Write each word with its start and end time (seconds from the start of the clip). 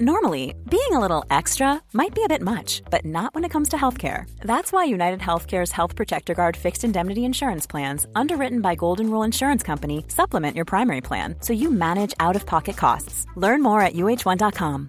Normally, 0.00 0.54
being 0.70 0.92
a 0.92 0.98
little 1.00 1.22
extra 1.30 1.80
might 1.92 2.14
be 2.14 2.22
a 2.24 2.28
bit 2.28 2.40
much, 2.40 2.82
but 2.90 3.04
not 3.04 3.34
when 3.34 3.44
it 3.44 3.50
comes 3.50 3.68
to 3.70 3.76
healthcare. 3.76 4.24
That's 4.42 4.72
why 4.72 4.84
United 4.84 5.20
Healthcare's 5.20 5.70
Health 5.70 5.94
Protector 5.96 6.34
Guard 6.34 6.56
fixed 6.56 6.82
indemnity 6.82 7.24
insurance 7.24 7.66
plans, 7.66 8.06
underwritten 8.14 8.62
by 8.62 8.74
Golden 8.74 9.10
Rule 9.10 9.22
Insurance 9.22 9.62
Company, 9.62 10.04
supplement 10.08 10.56
your 10.56 10.64
primary 10.64 11.02
plan 11.02 11.36
so 11.40 11.52
you 11.52 11.70
manage 11.70 12.14
out-of-pocket 12.20 12.76
costs. 12.76 13.26
Learn 13.36 13.62
more 13.62 13.80
at 13.82 13.92
uh1.com. 13.92 14.88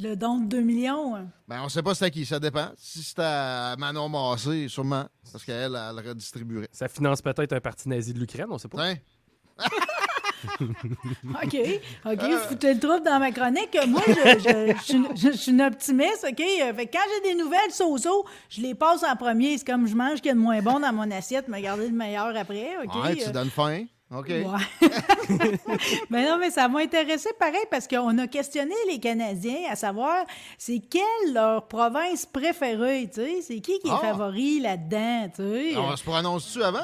Le 0.00 0.14
don 0.14 0.40
de 0.42 0.48
2 0.48 0.60
millions. 0.62 1.14
hein. 1.16 1.28
Ben, 1.48 1.60
on 1.62 1.68
sait 1.68 1.82
pas 1.82 1.94
c'est 1.94 2.04
à 2.06 2.10
qui, 2.10 2.24
ça 2.26 2.38
dépend. 2.38 2.70
Si 2.76 3.02
c'était 3.02 3.22
à 3.22 3.74
Manon 3.78 4.08
Massé, 4.08 4.68
sûrement, 4.68 5.06
parce 5.32 5.44
qu'elle, 5.44 5.74
elle 5.76 6.08
redistribuerait. 6.08 6.68
Ça 6.72 6.88
finance 6.88 7.20
peut-être 7.22 7.52
un 7.52 7.60
parti 7.60 7.88
nazi 7.88 8.12
de 8.14 8.18
l'Ukraine, 8.20 8.46
on 8.50 8.58
sait 8.58 8.68
pas. 8.68 8.94
Tiens, 8.94 8.96
OK. 10.60 11.56
OK, 12.06 12.20
vous 12.22 12.38
foutez 12.48 12.74
le 12.74 12.80
trouble 12.80 13.02
dans 13.04 13.18
ma 13.18 13.30
chronique. 13.32 13.76
Moi, 13.86 14.02
je, 14.06 14.12
je- 14.12 14.74
je 14.76 14.82
suis 14.82 14.94
une- 14.94 15.16
je 15.16 15.30
suis 15.36 15.52
une 15.52 15.62
optimiste, 15.62 16.26
OK? 16.28 16.40
Euh, 16.40 16.74
Fait 16.74 16.86
que 16.86 16.92
quand 16.92 17.04
j'ai 17.24 17.30
des 17.32 17.34
nouvelles 17.42 17.70
so-so, 17.70 18.24
je 18.50 18.60
les 18.62 18.74
passe 18.74 19.02
en 19.04 19.16
premier. 19.16 19.58
C'est 19.58 19.66
comme 19.66 19.86
je 19.86 19.94
mange 19.94 20.16
ce 20.16 20.22
qu'il 20.22 20.26
y 20.28 20.32
a 20.32 20.34
de 20.34 20.38
moins 20.40 20.60
bon 20.62 20.80
dans 20.80 20.92
mon 20.92 21.10
assiette, 21.10 21.48
me 21.48 21.58
garder 21.60 21.88
le 21.88 21.94
meilleur 21.94 22.36
après, 22.36 22.70
OK? 22.84 22.94
ouais, 23.04 23.16
tu 23.16 23.28
Euh, 23.28 23.32
donnes 23.32 23.50
faim. 23.50 23.84
OK. 24.16 24.28
Mais 26.10 26.26
non, 26.26 26.38
mais 26.38 26.50
ça 26.50 26.66
m'a 26.68 26.80
intéressé 26.80 27.28
pareil 27.38 27.64
parce 27.70 27.86
qu'on 27.86 28.16
a 28.16 28.26
questionné 28.26 28.74
les 28.90 28.98
Canadiens 28.98 29.70
à 29.70 29.76
savoir 29.76 30.24
c'est 30.56 30.78
quelle 30.78 31.34
leur 31.34 31.68
province 31.68 32.24
préférée, 32.24 33.10
tu 33.12 33.20
sais? 33.20 33.42
C'est 33.42 33.60
qui 33.60 33.78
qui 33.80 33.88
est 33.88 33.92
Ah. 33.92 33.98
favori 33.98 34.60
là-dedans, 34.60 35.28
tu 35.36 35.42
sais? 35.42 35.76
On 35.76 35.94
se 35.94 36.02
prononce-tu 36.02 36.62
avant? 36.62 36.78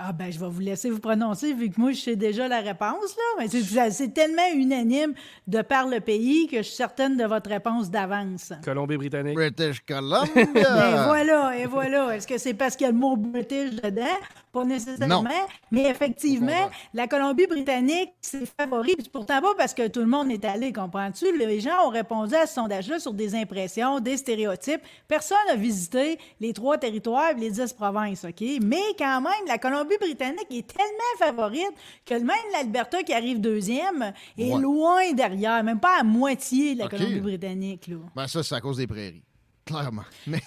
Ah 0.00 0.12
ben, 0.12 0.30
je 0.32 0.38
vais 0.38 0.48
vous 0.48 0.60
laisser 0.60 0.90
vous 0.90 1.00
prononcer 1.00 1.52
vu 1.54 1.70
que 1.70 1.80
moi, 1.80 1.90
je 1.90 1.98
sais 2.00 2.14
déjà 2.14 2.46
la 2.46 2.60
réponse, 2.60 3.16
là. 3.16 3.40
Mais 3.40 3.48
c'est- 3.48 3.90
c'est 3.90 4.14
tellement 4.14 4.46
unanime 4.54 5.12
de 5.48 5.60
par 5.60 5.88
le 5.88 5.98
pays 5.98 6.46
que 6.46 6.58
je 6.58 6.62
suis 6.62 6.76
certaine 6.76 7.16
de 7.16 7.24
votre 7.24 7.50
réponse 7.50 7.90
d'avance. 7.90 8.52
Colombie-Britannique. 8.64 9.34
British 9.34 9.80
Columbia. 9.84 10.28
Ben 10.54 11.02
voilà, 11.04 11.58
et 11.58 11.66
voilà. 11.66 12.14
Est-ce 12.14 12.28
que 12.28 12.38
c'est 12.38 12.54
parce 12.54 12.76
qu'il 12.76 12.84
y 12.86 12.88
a 12.88 12.92
le 12.92 12.98
mot 12.98 13.16
British 13.16 13.72
dedans? 13.74 14.04
Pas 14.52 14.64
nécessairement. 14.64 15.22
Non. 15.22 15.28
Mais 15.70 15.82
effectivement, 15.90 16.70
la 16.94 17.06
Colombie-Britannique, 17.06 18.10
c'est 18.20 18.46
favori. 18.58 18.94
Puis 18.96 19.08
pourtant 19.12 19.40
pas 19.40 19.54
parce 19.56 19.74
que 19.74 19.88
tout 19.88 20.00
le 20.00 20.06
monde 20.06 20.30
est 20.30 20.44
allé, 20.44 20.72
comprends-tu? 20.72 21.36
Les 21.36 21.60
gens 21.60 21.86
ont 21.86 21.90
répondu 21.90 22.34
à 22.34 22.46
ce 22.46 22.54
sondage-là 22.54 22.98
sur 22.98 23.12
des 23.12 23.34
impressions, 23.34 24.00
des 24.00 24.16
stéréotypes. 24.16 24.80
Personne 25.06 25.36
n'a 25.48 25.56
visité 25.56 26.18
les 26.40 26.52
trois 26.52 26.78
territoires 26.78 27.30
et 27.30 27.40
les 27.40 27.50
dix 27.50 27.72
provinces, 27.72 28.24
OK? 28.24 28.42
Mais 28.62 28.80
quand 28.98 29.20
même, 29.20 29.46
la 29.46 29.58
Colombie-Britannique 29.58 30.46
est 30.50 30.66
tellement 30.66 31.18
favorite 31.18 31.72
que 32.06 32.14
même 32.14 32.36
l'Alberta, 32.52 33.02
qui 33.02 33.12
arrive 33.12 33.40
deuxième, 33.40 34.12
est 34.36 34.52
Ouais. 34.52 34.60
loin 34.60 35.12
derrière, 35.12 35.62
même 35.62 35.80
pas 35.80 36.00
à 36.00 36.04
moitié 36.04 36.74
de 36.74 36.80
la. 36.80 36.88
Colombie-Britannique, 36.88 37.86
là. 37.88 37.96
Ben, 38.16 38.26
ça, 38.26 38.42
c'est 38.42 38.54
à 38.54 38.60
cause 38.60 38.78
des 38.78 38.86
prairies. 38.86 39.22
Clairement. 39.68 40.04
Mais 40.26 40.40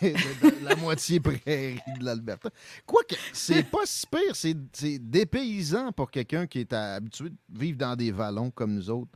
la 0.63 0.75
moitié 0.75 1.19
prairie 1.19 1.79
de 1.99 2.03
l'Alberta. 2.03 2.49
Quoique, 2.87 3.15
c'est 3.31 3.61
pas 3.61 3.85
si 3.85 4.07
pire. 4.07 4.35
C'est 4.35 4.57
c'est 4.73 4.97
dépaysant 4.97 5.91
pour 5.91 6.09
quelqu'un 6.09 6.47
qui 6.47 6.61
est 6.61 6.73
habitué 6.73 7.29
de 7.29 7.59
vivre 7.59 7.77
dans 7.77 7.95
des 7.95 8.11
vallons 8.11 8.49
comme 8.49 8.73
nous 8.73 8.89
autres, 8.89 9.11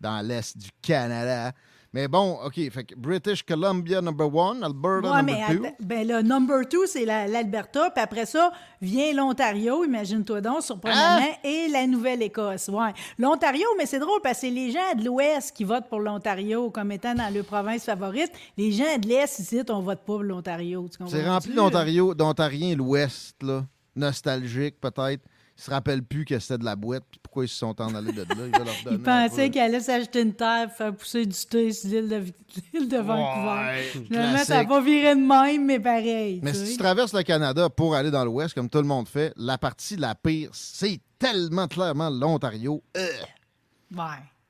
dans 0.00 0.26
l'Est 0.26 0.56
du 0.56 0.70
Canada. 0.80 1.52
Mais 1.92 2.06
bon, 2.06 2.38
OK. 2.44 2.54
Fait 2.70 2.84
que 2.84 2.94
British 2.94 3.42
Columbia, 3.42 4.00
number 4.00 4.32
one. 4.32 4.62
Alberta, 4.62 5.10
Ouais, 5.10 5.16
number 5.22 5.36
mais 5.48 5.56
two. 5.56 5.66
ben 5.80 6.06
le 6.06 6.22
number 6.22 6.68
two, 6.68 6.86
c'est 6.86 7.04
la- 7.04 7.26
l'Alberta, 7.26 7.90
puis 7.90 8.00
après 8.04 8.26
ça 8.26 8.52
vient 8.80 9.12
l'Ontario, 9.12 9.82
imagine-toi 9.84 10.40
donc, 10.40 10.62
surprenamment, 10.62 11.26
Hein? 11.26 11.34
et 11.42 11.66
la 11.68 11.88
Nouvelle-Écosse. 11.88 12.68
Ouais. 12.68 12.92
L'Ontario, 13.18 13.66
mais 13.76 13.86
c'est 13.86 13.98
drôle 13.98 14.20
parce 14.22 14.36
que 14.36 14.40
c'est 14.42 14.50
les 14.50 14.70
gens 14.70 14.94
de 14.96 15.04
l'Ouest 15.04 15.50
qui 15.56 15.64
votent 15.64 15.88
pour 15.88 15.98
l'Ontario 15.98 16.70
comme 16.70 16.92
étant 16.92 17.14
dans 17.14 17.28
leur 17.34 17.44
province 17.44 17.84
favorite. 17.84 18.30
Les 18.56 18.70
gens 18.70 18.96
de 18.98 19.08
l'Est, 19.08 19.40
ici, 19.40 19.60
on 19.68 19.80
vote 19.80 19.98
pas 19.98 20.04
pour 20.04 20.22
l'Ontario. 20.22 20.88
C'est 21.08 21.26
rempli 21.28 21.54
d'Ontario, 21.54 22.14
d'Ontariens, 22.14 22.76
l'Ouest, 22.76 23.42
là. 23.42 23.64
Nostalgique, 23.96 24.80
peut-être. 24.80 25.22
Ils 25.60 25.64
se 25.64 25.70
rappellent 25.70 26.02
plus 26.02 26.24
que 26.24 26.38
c'était 26.38 26.56
de 26.56 26.64
la 26.64 26.74
boîte, 26.74 27.04
puis 27.10 27.20
pourquoi 27.22 27.44
ils 27.44 27.48
se 27.48 27.56
sont 27.56 27.78
en 27.82 27.94
allés 27.94 28.12
de 28.12 28.22
là. 28.22 28.26
Ils, 28.30 28.36
veulent 28.36 28.50
leur 28.50 28.82
donner 28.82 28.96
Ils 29.04 29.08
un 29.10 29.28
pensaient 29.28 29.50
qu'ils 29.50 29.60
allaient 29.60 29.80
s'acheter 29.80 30.22
une 30.22 30.32
terre 30.32 30.68
pour 30.68 30.76
faire 30.78 30.94
pousser 30.96 31.26
du 31.26 31.36
thé 31.36 31.70
sur 31.70 31.90
l'île 31.90 32.08
de, 32.08 32.16
l'île 32.72 32.88
de 32.88 32.96
Vancouver. 32.96 33.66
Ouais, 33.66 33.82
Finalement, 34.06 34.38
ça 34.38 34.54
n'a 34.54 34.64
classique. 34.64 34.68
pas 34.70 34.80
viré 34.80 35.14
de 35.16 35.20
même, 35.20 35.66
mais 35.66 35.78
pareil. 35.78 36.40
Mais 36.42 36.52
tu 36.52 36.58
si 36.60 36.64
sais. 36.64 36.72
tu 36.72 36.78
traverses 36.78 37.12
le 37.12 37.22
Canada 37.24 37.68
pour 37.68 37.94
aller 37.94 38.10
dans 38.10 38.24
l'Ouest, 38.24 38.54
comme 38.54 38.70
tout 38.70 38.78
le 38.78 38.84
monde 38.84 39.06
fait, 39.06 39.34
la 39.36 39.58
partie 39.58 39.96
la 39.96 40.14
pire, 40.14 40.48
c'est 40.54 40.98
tellement 41.18 41.68
clairement 41.68 42.08
l'Ontario. 42.08 42.82
Euh, 42.96 43.06
Ouais. 43.94 44.00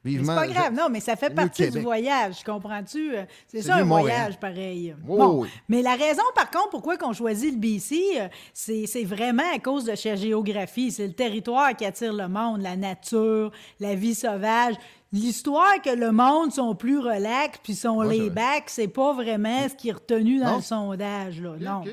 Vivement, 0.03 0.33
C'est 0.33 0.47
pas 0.47 0.53
grave, 0.53 0.73
je- 0.75 0.81
non, 0.81 0.89
mais 0.89 1.01
ça 1.01 1.15
fait 1.15 1.29
partie 1.29 1.69
du 1.71 1.81
voyage, 1.81 2.43
comprends-tu? 2.43 3.15
Euh, 3.15 3.25
C'est 3.47 3.61
C'est 3.61 3.69
ça, 3.69 3.77
un 3.77 3.85
Montréal. 3.85 4.17
voyage 4.17 4.41
pareil. 4.41 4.95
Bon, 5.05 5.43
oui. 5.43 5.49
Mais 5.69 5.83
la 5.83 5.95
raison, 5.95 6.23
par 6.35 6.51
contre, 6.51 6.71
pourquoi 6.71 6.97
on 7.03 7.13
choisit 7.13 7.53
le 7.53 7.59
BC, 7.61 8.01
euh, 8.19 8.29
c'est 8.55 8.87
c'est 8.87 9.05
vraiment 9.05 9.43
à 9.55 9.59
cause 9.59 9.85
de 9.85 9.95
sa 9.95 10.17
géographie. 10.17 10.91
C'est 10.91 11.07
le 11.07 11.13
territoire 11.13 11.77
qui 11.77 11.85
attire 11.85 12.15
le 12.15 12.29
monde, 12.29 12.63
la 12.63 12.77
nature, 12.77 13.53
la 13.79 13.95
vie 13.95 14.15
sauvage. 14.15 14.75
L'histoire 15.13 15.83
que 15.83 15.91
le 15.91 16.13
monde 16.13 16.53
sont 16.53 16.75
plus 16.75 16.99
relax 16.99 17.59
puis 17.63 17.75
sont 17.75 17.97
Ouais, 17.99 18.07
c'est 18.09 18.13
les 18.15 18.31
vrai. 18.31 18.31
bacs, 18.31 18.65
c'est 18.71 18.89
pas 18.89 19.13
vraiment 19.13 19.69
ce 19.69 19.75
qui 19.75 19.89
est 19.91 19.93
retenu 19.93 20.39
dans 20.39 20.53
Non. 20.53 20.57
le 20.57 20.63
sondage. 20.63 21.41
Là. 21.43 21.57
Non. 21.61 21.85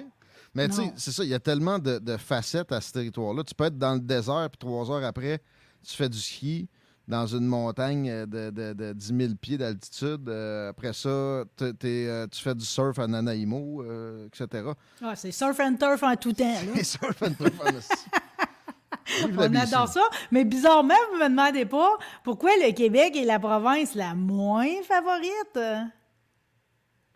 Mais 0.53 0.67
tu 0.69 0.75
sais, 0.75 0.94
c'est 0.96 1.12
ça, 1.12 1.23
il 1.23 1.29
y 1.29 1.34
a 1.34 1.40
tellement 1.40 1.78
de, 1.78 2.00
de 2.00 2.16
facettes 2.16 2.72
à 2.72 2.79
ce 2.79 2.91
territoire-là. 2.94 3.44
Tu 3.44 3.53
peux 3.53 3.66
être 3.66 3.78
dans 3.78 3.94
le 3.96 4.00
désert, 4.00 4.47
puis 4.50 4.57
trois 4.59 4.90
heures 4.91 5.03
après, 5.03 5.40
tu 5.85 5.94
fais 5.96 6.07
du 6.09 6.17
ski 6.17 6.69
dans 7.07 7.25
une 7.25 7.45
montagne 7.45 8.09
euh, 8.09 8.25
de, 8.25 8.50
de, 8.50 8.73
de 8.73 8.94
10 8.94 9.07
000 9.18 9.34
pieds 9.40 9.57
d'altitude. 9.57 10.28
Euh, 10.28 10.69
après 10.69 10.94
ça, 10.94 11.44
t'es- 11.56 11.73
t'es, 11.73 12.06
euh, 12.07 12.28
tu 12.29 12.41
fais 12.41 12.53
du 12.56 12.66
surf 12.66 13.00
à 13.00 13.07
Nanaimo, 13.07 13.81
euh, 13.84 14.28
etc. 14.28 14.66
Ah, 15.01 15.16
c'est 15.16 15.31
surf 15.31 15.59
and 15.59 15.75
turf 15.79 16.03
en 16.03 16.16
tout 16.16 16.34
temps. 16.34 16.53
Et 16.75 16.84
surf 16.84 17.22
and 17.23 17.34
turf 17.34 17.53
en 17.62 17.72
On 19.40 19.56
adore 19.56 19.88
ça. 19.88 20.01
Mais 20.31 20.44
bizarrement, 20.44 20.94
vous 21.13 21.19
me 21.19 21.29
demandez 21.29 21.66
pas 21.66 21.97
pourquoi 22.23 22.51
le 22.62 22.73
Québec 22.73 23.16
est 23.16 23.23
la 23.25 23.40
province 23.40 23.96
la 23.96 24.13
moins 24.13 24.67
favorite. 24.84 25.57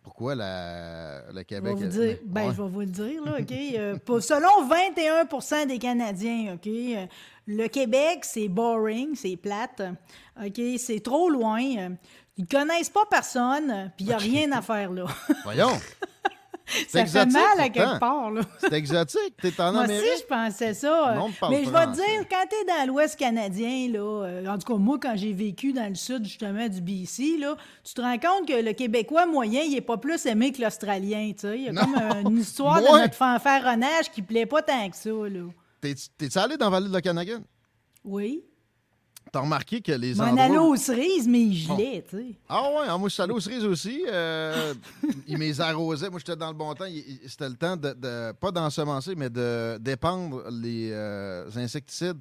Pourquoi 0.02 0.34
la, 0.34 1.20
le 1.20 1.30
Je 1.30 1.34
vais 1.36 1.44
Québec... 1.44 1.74
vous 1.76 1.84
est- 1.84 1.88
dire, 1.88 2.18
ben, 2.24 2.48
Ouais. 2.48 2.54
je 2.56 2.62
vais 2.62 2.68
vous 2.68 2.80
le 2.80 2.86
dire, 2.86 3.22
là, 3.24 3.32
OK? 3.40 3.52
Euh, 3.52 3.96
pour- 4.04 4.22
selon 4.22 4.68
21% 4.68 5.66
des 5.66 5.78
Canadiens, 5.78 6.54
OK? 6.54 6.66
euh, 6.66 7.06
le 7.46 7.66
Québec, 7.68 8.20
c'est 8.22 8.48
boring, 8.48 9.14
c'est 9.14 9.36
plate, 9.36 9.82
OK? 10.44 10.60
C'est 10.78 11.00
trop 11.02 11.28
loin. 11.30 11.62
euh, 11.78 11.88
Ils 12.36 12.46
connaissent 12.46 12.90
pas 12.90 13.04
personne, 13.10 13.92
puis 13.96 14.06
il 14.06 14.08
n'y 14.08 14.12
a 14.14 14.18
rien 14.18 14.50
à 14.52 14.62
faire 14.62 14.90
là. 14.90 15.04
Voyons! 15.44 15.72
Ça 16.88 16.98
fait 16.98 17.00
exotique, 17.00 17.32
mal 17.32 17.60
à 17.60 17.68
quelque 17.68 17.98
part, 17.98 18.30
là. 18.30 18.40
C'est 18.60 18.72
exotique. 18.72 19.34
T'es 19.40 19.60
en 19.60 19.72
Moi 19.72 19.82
aussi, 19.82 19.92
Amérique. 19.92 20.10
je 20.20 20.26
pensais 20.26 20.74
ça. 20.74 21.14
Parle 21.40 21.52
Mais 21.52 21.64
je 21.64 21.70
vais 21.70 21.86
te 21.86 21.94
dire, 21.94 22.28
quand 22.30 22.44
tu 22.48 22.56
es 22.56 22.64
dans 22.64 22.86
l'Ouest 22.86 23.18
canadien, 23.18 23.88
là, 23.90 23.98
euh, 24.24 24.46
en 24.46 24.58
tout 24.58 24.72
cas, 24.72 24.78
moi, 24.78 24.98
quand 25.00 25.14
j'ai 25.16 25.32
vécu 25.32 25.72
dans 25.72 25.88
le 25.88 25.94
sud, 25.94 26.24
justement, 26.24 26.68
du 26.68 26.80
BC, 26.80 27.38
là, 27.38 27.56
tu 27.84 27.94
te 27.94 28.00
rends 28.00 28.18
compte 28.18 28.48
que 28.48 28.62
le 28.62 28.72
Québécois 28.72 29.26
moyen, 29.26 29.62
il 29.62 29.76
est 29.76 29.80
pas 29.80 29.96
plus 29.98 30.24
aimé 30.26 30.52
que 30.52 30.62
l'Australien. 30.62 31.32
tu 31.32 31.40
sais. 31.40 31.56
Il 31.58 31.62
y 31.64 31.68
a 31.68 31.72
Non. 31.72 31.82
comme 31.82 31.94
euh, 31.96 32.30
une 32.30 32.38
histoire 32.38 32.80
de 32.80 32.86
notre 32.86 33.14
fanfaronnage 33.14 34.10
qui 34.12 34.22
plaît 34.22 34.46
pas 34.46 34.62
tant 34.62 34.88
que 34.90 34.96
ça. 34.96 35.10
Là. 35.10 35.48
T'es- 35.80 35.94
T'es-tu 36.16 36.38
allé 36.38 36.56
dans 36.56 36.66
la 36.66 36.70
vallée 36.70 36.88
de 36.88 36.92
l'Okanagan? 36.94 37.40
Oui. 38.04 38.42
T'as 39.32 39.40
remarqué 39.40 39.80
que 39.80 39.92
les 39.92 40.14
M'en 40.16 40.24
endroits... 40.24 40.44
allais 40.44 40.58
aux 40.58 40.76
cerises, 40.76 41.26
mais 41.26 41.40
il 41.40 41.54
gelait, 41.56 42.04
tu 42.06 42.18
sais. 42.18 42.26
Ah 42.50 42.62
ouais, 42.68 42.86
ah, 42.86 42.98
moi 42.98 43.08
je 43.08 43.14
suis 43.14 43.22
allé 43.22 43.32
aux 43.32 43.40
cerises 43.40 43.64
aussi. 43.64 44.04
Euh, 44.06 44.74
il 45.26 45.38
m'les 45.38 45.58
arrosait. 45.62 46.10
Moi 46.10 46.18
j'étais 46.18 46.36
dans 46.36 46.48
le 46.50 46.54
bon 46.54 46.74
temps. 46.74 46.84
C'était 47.26 47.48
le 47.48 47.56
temps 47.56 47.76
de, 47.78 47.94
de- 47.94 48.32
pas 48.32 48.50
d'ensemencer, 48.52 49.14
mais 49.16 49.30
de 49.30 49.78
dépandre 49.78 50.42
les 50.50 50.90
euh, 50.92 51.48
insecticides. 51.56 52.18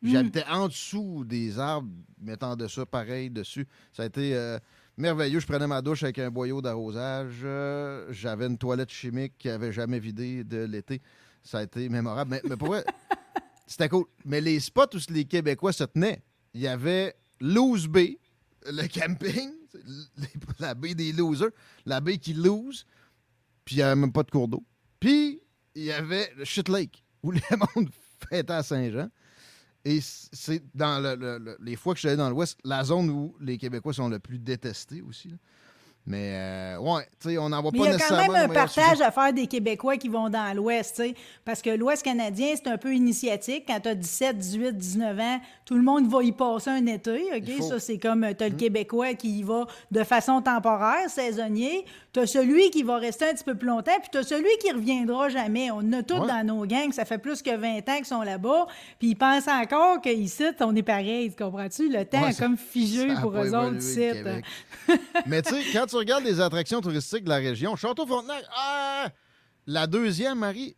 Hmm. 0.00 0.08
J'habitais 0.10 0.44
en 0.50 0.68
dessous 0.68 1.22
des 1.26 1.58
arbres, 1.58 1.90
mettant 2.18 2.56
de 2.56 2.66
ça 2.66 2.86
pareil 2.86 3.28
dessus. 3.28 3.66
Ça 3.92 4.04
a 4.04 4.06
été 4.06 4.34
euh, 4.34 4.58
merveilleux. 4.96 5.40
Je 5.40 5.46
prenais 5.46 5.66
ma 5.66 5.82
douche 5.82 6.02
avec 6.02 6.18
un 6.18 6.30
boyau 6.30 6.62
d'arrosage. 6.62 7.40
Euh, 7.44 8.06
J'avais 8.10 8.46
une 8.46 8.56
toilette 8.56 8.90
chimique 8.90 9.34
qui 9.38 9.50
avait 9.50 9.72
jamais 9.72 9.98
vidé 9.98 10.44
de 10.44 10.64
l'été. 10.64 11.02
Ça 11.42 11.58
a 11.58 11.62
été 11.64 11.90
mémorable. 11.90 12.30
Mais, 12.30 12.40
mais 12.48 12.56
pour 12.56 12.68
vrai, 12.68 12.84
c'était 13.66 13.90
cool. 13.90 14.06
Mais 14.24 14.40
les 14.40 14.60
spots 14.60 14.94
où 14.94 14.98
les 15.12 15.26
Québécois 15.26 15.74
se 15.74 15.84
tenaient, 15.84 16.22
il 16.54 16.60
y 16.62 16.66
avait 16.68 17.14
Loose 17.40 17.86
Bay, 17.88 18.18
le 18.66 18.86
camping, 18.88 19.50
la 20.58 20.74
baie 20.74 20.94
des 20.94 21.12
losers, 21.12 21.50
la 21.84 22.00
baie 22.00 22.18
qui 22.18 22.32
lose, 22.34 22.86
puis 23.64 23.76
il 23.76 23.78
n'y 23.78 23.82
avait 23.82 23.96
même 24.00 24.12
pas 24.12 24.22
de 24.22 24.30
cours 24.30 24.48
d'eau. 24.48 24.64
Puis 25.00 25.40
il 25.74 25.84
y 25.84 25.92
avait 25.92 26.32
le 26.36 26.44
Shit 26.44 26.68
Lake, 26.68 27.02
où 27.22 27.30
le 27.32 27.40
monde 27.76 27.88
fêtait 28.30 28.52
à 28.52 28.62
Saint-Jean. 28.62 29.08
Et 29.84 30.00
c'est 30.00 30.62
dans 30.74 30.98
le- 31.02 31.14
le- 31.14 31.38
le- 31.38 31.56
les 31.60 31.76
fois 31.76 31.92
que 31.92 31.98
je 31.98 32.00
suis 32.02 32.08
allé 32.08 32.16
dans 32.16 32.30
l'Ouest, 32.30 32.58
la 32.64 32.82
zone 32.84 33.10
où 33.10 33.36
les 33.40 33.58
Québécois 33.58 33.92
sont 33.92 34.08
le 34.08 34.18
plus 34.18 34.38
détestés 34.38 35.02
aussi. 35.02 35.34
Mais 36.06 36.32
euh, 36.34 36.78
ouais, 36.80 37.08
tu 37.18 37.30
sais, 37.30 37.38
on 37.38 37.48
n'en 37.48 37.62
voit 37.62 37.70
pas 37.72 37.78
il 37.78 37.84
y 37.84 37.86
a 37.86 37.90
quand 37.92 37.94
nécessairement 37.94 38.32
même 38.34 38.50
un 38.50 38.54
partage 38.54 39.00
à 39.00 39.10
faire 39.10 39.32
des 39.32 39.46
Québécois 39.46 39.96
qui 39.96 40.08
vont 40.08 40.28
dans 40.28 40.54
l'Ouest, 40.54 40.96
tu 40.96 41.02
sais, 41.02 41.14
parce 41.46 41.62
que 41.62 41.70
l'Ouest 41.70 42.02
canadien, 42.02 42.52
c'est 42.54 42.68
un 42.68 42.76
peu 42.76 42.94
initiatique. 42.94 43.64
Quand 43.66 43.80
tu 43.80 43.88
as 43.88 43.94
17, 43.94 44.36
18, 44.36 44.76
19 44.76 45.18
ans, 45.18 45.40
tout 45.64 45.76
le 45.76 45.82
monde 45.82 46.06
va 46.10 46.22
y 46.22 46.32
passer 46.32 46.68
un 46.70 46.84
été, 46.86 47.22
OK? 47.34 47.62
Ça, 47.62 47.80
c'est 47.80 47.98
comme, 47.98 48.26
tu 48.36 48.44
as 48.44 48.46
Hum. 48.48 48.52
le 48.52 48.58
Québécois 48.58 49.14
qui 49.14 49.38
y 49.38 49.42
va 49.42 49.66
de 49.90 50.04
façon 50.04 50.42
temporaire, 50.42 51.08
saisonnier. 51.08 51.86
Tu 52.14 52.20
as 52.20 52.26
celui 52.28 52.70
qui 52.70 52.84
va 52.84 52.96
rester 52.98 53.28
un 53.28 53.34
petit 53.34 53.42
peu 53.42 53.56
plus 53.56 53.66
longtemps, 53.66 53.98
puis 54.00 54.08
tu 54.12 54.18
as 54.18 54.22
celui 54.22 54.48
qui 54.60 54.70
reviendra 54.70 55.28
jamais. 55.28 55.70
On 55.72 55.92
a 55.92 56.02
tous 56.04 56.14
Ouais. 56.20 56.28
dans 56.28 56.46
nos 56.46 56.64
gangs, 56.64 56.92
ça 56.92 57.04
fait 57.04 57.18
plus 57.18 57.42
que 57.42 57.54
20 57.56 57.78
ans 57.88 57.96
qu'ils 57.96 58.04
sont 58.06 58.22
là-bas, 58.22 58.66
puis 59.00 59.08
ils 59.08 59.14
pensent 59.16 59.48
encore 59.48 60.00
qu'ici, 60.00 60.44
on 60.60 60.76
est 60.76 60.82
pareil, 60.84 61.30
tu 61.30 61.42
comprends-tu? 61.42 61.88
Le 61.90 62.04
temps 62.04 62.22
Ouais, 62.22 62.30
est 62.30 62.38
comme 62.38 62.56
figé 62.56 63.08
pour 63.20 63.32
eux 63.36 63.52
autres 63.52 63.76
ici. 63.78 63.96
Québec. 64.12 64.44
Mais 65.26 65.42
tu 65.42 65.50
sais, 65.54 65.62
quand 65.72 65.86
tu 65.86 65.96
regardes 65.96 66.22
les 66.24 66.40
attractions 66.40 66.80
touristiques 66.80 67.24
de 67.24 67.30
la 67.30 67.36
région, 67.38 67.74
Château-Frontenac, 67.74 68.44
ah, 68.56 69.08
la 69.66 69.86
deuxième, 69.88 70.38
Marie, 70.38 70.76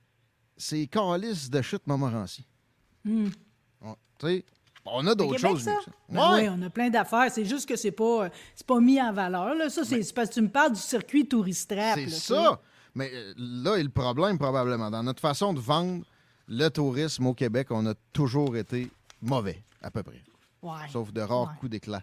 c'est 0.57 0.87
Calice 0.87 1.51
de 1.51 1.61
chute 1.61 1.87
Montmorency. 1.87 2.47
Ouais, 3.05 3.29
tu 4.19 4.27
sais, 4.27 4.45
on 4.87 5.07
a 5.07 5.15
d'autres 5.15 5.39
choses. 5.39 5.63
ça? 5.63 5.77
Ben 6.09 6.33
Ouais. 6.35 6.49
oui, 6.49 6.57
on 6.59 6.63
a 6.63 6.71
plein 6.71 6.89
d'affaires. 6.91 7.31
C'est 7.31 7.45
juste 7.45 7.69
que 7.69 7.77
c'est 7.77 7.91
pas, 7.93 8.25
euh, 8.25 8.29
c'est 8.55 8.67
pas 8.67 8.81
mis 8.81 9.01
en 9.01 9.13
valeur. 9.13 9.55
Là. 9.55 9.69
Ça, 9.69 9.85
c'est 9.85 10.01
parce 10.15 10.29
que 10.31 10.35
tu 10.35 10.43
me 10.43 10.49
parles 10.49 10.73
du 10.73 10.81
circuit 10.81 11.27
touristrap. 11.27 11.95
C'est 11.99 12.11
ça. 12.11 12.61
Mais 12.95 13.11
euh, 13.13 13.35
là 13.37 13.77
est 13.77 13.83
le 13.83 13.89
problème, 13.91 14.39
probablement. 14.39 14.91
Dans 14.91 15.03
notre 15.03 15.21
façon 15.21 15.53
de 15.53 15.61
vendre 15.61 16.05
le 16.49 16.69
tourisme 16.69 17.27
au 17.27 17.35
Québec, 17.35 17.69
on 17.71 17.85
a 17.87 17.95
toujours 18.13 18.57
été 18.57 18.91
mauvais, 19.21 19.63
à 19.83 19.91
peu 19.91 20.03
près. 20.03 20.23
Ouais. 20.63 20.89
Sauf 20.93 21.13
de 21.13 21.21
rares 21.21 21.43
Ouais. 21.43 21.55
coups 21.61 21.71
d'éclat. 21.73 22.03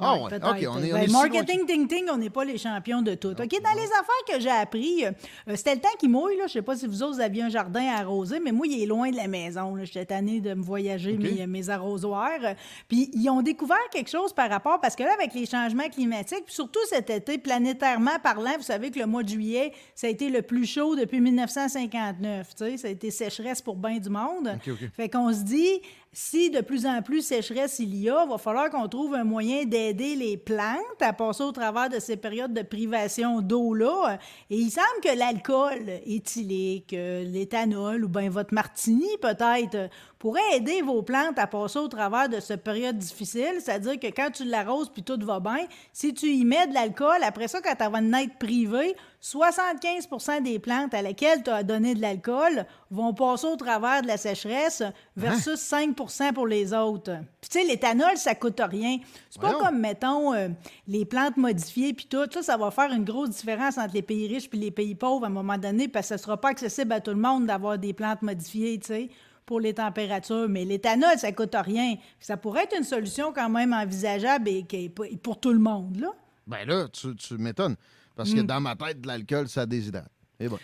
Ah 0.00 0.14
ouais. 0.14 0.34
OK, 0.34 0.42
on 0.42 0.54
est, 0.56 0.66
on 0.66 0.74
Ben, 0.74 0.96
est 1.02 1.06
si 1.06 1.12
loin 1.12 1.28
marketing 1.28 1.66
ting 1.66 1.88
ting, 1.88 2.04
on 2.12 2.16
n'est 2.16 2.30
pas 2.30 2.44
les 2.44 2.58
champions 2.58 3.02
de 3.02 3.14
tout. 3.14 3.30
OK, 3.30 3.36
dans 3.36 3.74
les 3.74 3.86
affaires 3.86 4.24
que 4.28 4.40
j'ai 4.40 4.50
appris, 4.50 5.04
euh, 5.04 5.12
c'était 5.54 5.74
le 5.74 5.80
temps 5.80 5.88
qui 5.98 6.08
mouille. 6.08 6.36
Là. 6.36 6.46
Je 6.46 6.52
sais 6.54 6.62
pas 6.62 6.76
si 6.76 6.86
vous 6.86 7.02
autres 7.02 7.16
vous 7.16 7.20
aviez 7.20 7.42
un 7.42 7.48
jardin 7.48 7.86
arrosé, 7.88 8.38
mais 8.40 8.52
moi, 8.52 8.66
il 8.66 8.82
est 8.82 8.86
loin 8.86 9.10
de 9.10 9.16
la 9.16 9.28
maison. 9.28 9.74
J'étais 9.82 10.06
tannée 10.06 10.40
de 10.40 10.54
me 10.54 10.62
voyager 10.62 11.14
OK. 11.14 11.20
mes, 11.20 11.46
mes 11.46 11.70
arrosoirs. 11.70 12.54
Puis 12.88 13.10
ils 13.12 13.28
ont 13.28 13.42
découvert 13.42 13.76
quelque 13.90 14.10
chose 14.10 14.32
par 14.32 14.48
rapport, 14.50 14.80
parce 14.80 14.94
que 14.94 15.02
là, 15.02 15.12
avec 15.14 15.34
les 15.34 15.46
changements 15.46 15.88
climatiques, 15.88 16.44
puis 16.44 16.54
surtout 16.54 16.84
cet 16.88 17.10
été, 17.10 17.38
planétairement 17.38 18.18
parlant, 18.22 18.52
vous 18.56 18.62
savez 18.62 18.90
que 18.90 18.98
le 18.98 19.06
mois 19.06 19.22
de 19.22 19.28
juillet, 19.28 19.72
ça 19.94 20.06
a 20.06 20.10
été 20.10 20.28
le 20.28 20.42
plus 20.42 20.66
chaud 20.66 20.94
depuis 20.96 21.20
1959. 21.20 22.48
tu 22.54 22.64
sais. 22.64 22.76
Ça 22.76 22.88
a 22.88 22.90
été 22.90 23.10
sécheresse 23.10 23.62
pour 23.62 23.76
bien 23.76 23.98
du 23.98 24.10
monde. 24.10 24.52
OK, 24.54 24.72
OK. 24.72 24.90
Fait 24.94 25.08
qu'on 25.08 25.32
se 25.32 25.42
dit, 25.42 25.80
si 26.12 26.50
de 26.50 26.60
plus 26.60 26.86
en 26.86 27.02
plus 27.02 27.22
sécheresse 27.22 27.78
il 27.78 27.94
y 27.94 28.10
a, 28.10 28.24
va 28.26 28.38
falloir 28.38 28.70
qu'on 28.70 28.88
trouve 28.88 29.14
un 29.14 29.24
moyen 29.24 29.64
d'aider 29.64 29.87
les 29.92 30.36
plantes 30.36 31.00
à 31.00 31.12
passer 31.12 31.42
au 31.42 31.52
travers 31.52 31.88
de 31.88 31.98
ces 31.98 32.16
périodes 32.16 32.52
de 32.52 32.62
privation 32.62 33.40
d'eau-là. 33.40 34.18
Et 34.50 34.56
il 34.56 34.70
semble 34.70 35.00
que 35.02 35.16
l'alcool 35.16 36.00
éthylique, 36.06 36.92
euh, 36.92 37.24
l'éthanol 37.24 38.04
ou 38.04 38.08
bien 38.08 38.30
votre 38.30 38.54
martini 38.54 39.08
peut-être 39.20 39.90
pourrait 40.18 40.56
aider 40.56 40.82
vos 40.82 41.02
plantes 41.02 41.38
à 41.38 41.46
passer 41.46 41.78
au 41.78 41.88
travers 41.88 42.28
de 42.28 42.40
cette 42.40 42.64
période 42.64 42.98
difficile. 42.98 43.60
C'est-à-dire 43.60 44.00
que 44.00 44.08
quand 44.08 44.30
tu 44.32 44.44
l'arroses 44.44 44.88
puis 44.88 45.02
tout 45.02 45.18
va 45.22 45.38
bien, 45.38 45.66
si 45.92 46.12
tu 46.12 46.26
y 46.26 46.44
mets 46.44 46.66
de 46.66 46.74
l'alcool, 46.74 47.22
après 47.22 47.46
ça, 47.46 47.60
quand 47.60 47.74
tu 47.74 47.90
vas 47.90 48.00
naître 48.00 48.36
privé, 48.36 48.96
75% 49.22 50.42
des 50.42 50.58
plantes 50.58 50.94
à 50.94 51.02
laquelle 51.02 51.42
tu 51.42 51.50
as 51.50 51.62
donné 51.62 51.94
de 51.94 52.00
l'alcool 52.00 52.66
vont 52.90 53.12
passer 53.14 53.46
au 53.46 53.56
travers 53.56 54.02
de 54.02 54.08
la 54.08 54.16
sécheresse 54.16 54.82
versus 55.16 55.60
5% 55.60 56.32
pour 56.32 56.46
les 56.46 56.72
autres. 56.72 57.12
Puis 57.40 57.50
tu 57.50 57.60
sais, 57.60 57.64
l'éthanol, 57.64 58.16
ça 58.16 58.34
coûte 58.34 58.60
rien. 58.60 58.98
C'est 59.30 59.40
pas 59.40 59.54
comme, 59.54 59.78
mettons, 59.78 60.34
euh, 60.34 60.48
les 60.86 61.04
plantes 61.04 61.36
modifiées 61.36 61.92
puis 61.94 62.06
tout. 62.06 62.26
Ça, 62.32 62.42
ça 62.42 62.56
va 62.56 62.70
faire 62.70 62.92
une 62.92 63.04
grosse 63.04 63.30
différence 63.30 63.78
entre 63.78 63.94
les 63.94 64.02
pays 64.02 64.28
riches 64.28 64.50
puis 64.50 64.58
les 64.58 64.70
pays 64.70 64.94
pauvres 64.94 65.24
à 65.24 65.28
un 65.28 65.30
moment 65.32 65.58
donné 65.58 65.88
parce 65.88 66.08
que 66.08 66.16
ce 66.16 66.22
sera 66.22 66.36
pas 66.40 66.50
accessible 66.50 66.92
à 66.92 67.00
tout 67.00 67.12
le 67.12 67.16
monde 67.16 67.46
d'avoir 67.46 67.78
des 67.78 67.92
plantes 67.92 68.22
modifiées, 68.22 68.78
tu 68.78 68.86
sais 68.86 69.10
pour 69.48 69.60
les 69.60 69.72
températures, 69.72 70.46
mais 70.46 70.66
l'éthanol, 70.66 71.16
ça 71.16 71.32
coûte 71.32 71.56
rien. 71.58 71.94
Ça 72.20 72.36
pourrait 72.36 72.64
être 72.64 72.76
une 72.76 72.84
solution 72.84 73.32
quand 73.32 73.48
même 73.48 73.72
envisageable 73.72 74.46
et 74.50 74.62
qui 74.64 74.84
est 74.84 75.16
pour 75.22 75.40
tout 75.40 75.54
le 75.54 75.58
monde, 75.58 75.98
là. 75.98 76.12
Ben 76.46 76.66
là, 76.68 76.86
tu, 76.92 77.16
tu 77.16 77.38
m'étonnes. 77.38 77.74
Parce 78.14 78.30
Mm. 78.30 78.34
que 78.36 78.40
dans 78.42 78.60
ma 78.60 78.76
tête, 78.76 79.06
l'alcool, 79.06 79.48
ça 79.48 79.64
déshydrate. 79.64 80.10
Et 80.38 80.48
bon. 80.48 80.58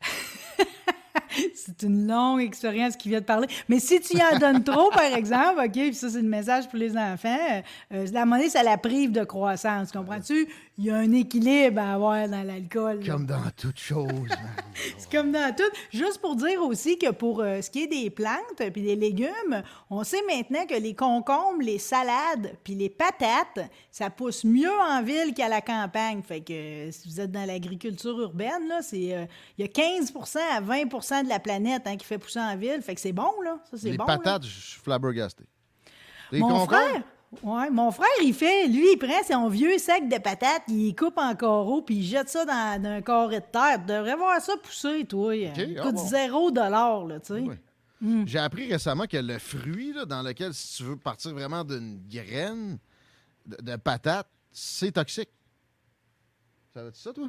C'est 1.66 1.86
une 1.86 2.06
longue 2.06 2.40
expérience 2.40 2.96
qui 2.96 3.08
vient 3.08 3.20
de 3.20 3.24
parler. 3.24 3.46
Mais 3.68 3.78
si 3.78 4.00
tu 4.00 4.16
y 4.16 4.22
en 4.22 4.38
donnes 4.38 4.62
trop, 4.62 4.90
par 4.90 5.14
exemple, 5.14 5.60
OK, 5.64 5.72
puis 5.72 5.94
ça, 5.94 6.10
c'est 6.10 6.20
le 6.20 6.28
message 6.28 6.68
pour 6.68 6.78
les 6.78 6.96
enfants, 6.96 7.62
euh, 7.92 8.06
la 8.12 8.26
monnaie, 8.26 8.50
ça 8.50 8.62
la 8.62 8.76
prive 8.76 9.12
de 9.12 9.24
croissance, 9.24 9.90
comprends-tu? 9.92 10.46
Il 10.76 10.86
y 10.86 10.90
a 10.90 10.96
un 10.96 11.12
équilibre 11.12 11.80
à 11.80 11.94
avoir 11.94 12.28
dans 12.28 12.42
l'alcool. 12.42 13.00
Comme 13.06 13.26
dans 13.26 13.48
toute 13.56 13.78
chose. 13.78 14.08
C'est 14.98 15.10
comme 15.10 15.30
dans 15.30 15.54
tout. 15.54 15.62
Juste 15.92 16.20
pour 16.20 16.34
dire 16.34 16.60
aussi 16.62 16.98
que 16.98 17.12
pour 17.12 17.40
euh, 17.40 17.62
ce 17.62 17.70
qui 17.70 17.84
est 17.84 17.86
des 17.86 18.10
plantes 18.10 18.60
puis 18.72 18.82
des 18.82 18.96
légumes, 18.96 19.62
on 19.88 20.02
sait 20.02 20.22
maintenant 20.26 20.66
que 20.66 20.74
les 20.74 20.94
concombres, 20.94 21.62
les 21.62 21.78
salades 21.78 22.56
puis 22.64 22.74
les 22.74 22.88
patates, 22.88 23.70
ça 23.92 24.10
pousse 24.10 24.42
mieux 24.42 24.72
en 24.90 25.00
ville 25.02 25.32
qu'à 25.32 25.48
la 25.48 25.60
campagne. 25.60 26.22
Fait 26.22 26.40
que 26.40 26.52
euh, 26.52 26.90
si 26.90 27.08
vous 27.08 27.20
êtes 27.20 27.30
dans 27.30 27.46
l'agriculture 27.46 28.18
urbaine, 28.18 28.66
là, 28.68 28.82
c'est 28.82 29.14
euh, 29.14 29.26
il 29.56 29.64
y 29.64 29.68
a 29.68 29.70
15% 29.70 30.38
à 30.56 30.60
20% 30.60 31.22
de 31.22 31.28
la 31.28 31.38
planète 31.38 31.53
hein, 31.86 31.96
qui 31.96 32.04
fait 32.04 32.18
pousser 32.18 32.40
en 32.40 32.56
ville. 32.56 32.80
Fait 32.82 32.94
que 32.94 33.00
c'est 33.00 33.12
bon, 33.12 33.30
là. 33.42 33.58
Ça, 33.70 33.76
c'est 33.78 33.90
Les 33.90 33.96
bon. 33.96 34.04
là. 34.06 34.18
patates, 34.18 34.44
je 34.44 34.60
suis 34.60 34.80
flabbergasté. 34.80 35.44
Mon 36.32 36.66
frère, 36.66 37.02
ouais, 37.42 37.70
mon 37.70 37.90
frère, 37.90 38.08
il 38.22 38.34
fait, 38.34 38.66
lui, 38.66 38.92
il 38.92 38.98
prend 38.98 39.22
son 39.26 39.48
vieux 39.48 39.78
sac 39.78 40.08
de 40.08 40.18
patates, 40.18 40.62
il 40.68 40.86
les 40.86 40.94
coupe 40.94 41.16
en 41.18 41.34
carreaux, 41.34 41.82
puis 41.82 41.96
il 41.96 42.04
jette 42.04 42.28
ça 42.28 42.44
dans, 42.44 42.82
dans 42.82 42.88
un 42.90 43.02
carré 43.02 43.40
de 43.40 43.46
terre. 43.52 43.78
Tu 43.80 43.92
devrais 43.92 44.16
voir 44.16 44.40
ça 44.40 44.54
pousser, 44.56 45.04
toi. 45.04 45.34
Il 45.36 45.78
ah 45.78 45.82
coûte 45.82 45.94
bon. 45.94 46.06
zéro 46.06 46.50
dollar, 46.50 47.04
là, 47.06 47.20
tu 47.20 47.26
sais. 47.34 47.40
Oui. 47.40 47.54
Mm. 48.00 48.26
J'ai 48.26 48.38
appris 48.38 48.70
récemment 48.70 49.06
que 49.06 49.16
le 49.16 49.38
fruit 49.38 49.92
là, 49.92 50.04
dans 50.04 50.22
lequel, 50.22 50.52
si 50.52 50.76
tu 50.78 50.82
veux 50.82 50.96
partir 50.96 51.32
vraiment 51.32 51.62
d'une 51.64 52.02
graine 52.08 52.78
de, 53.46 53.56
de 53.62 53.76
patate, 53.76 54.28
c'est 54.50 54.92
toxique. 54.92 55.30
Savais-tu 56.74 56.98
ça, 57.00 57.12
toi? 57.12 57.28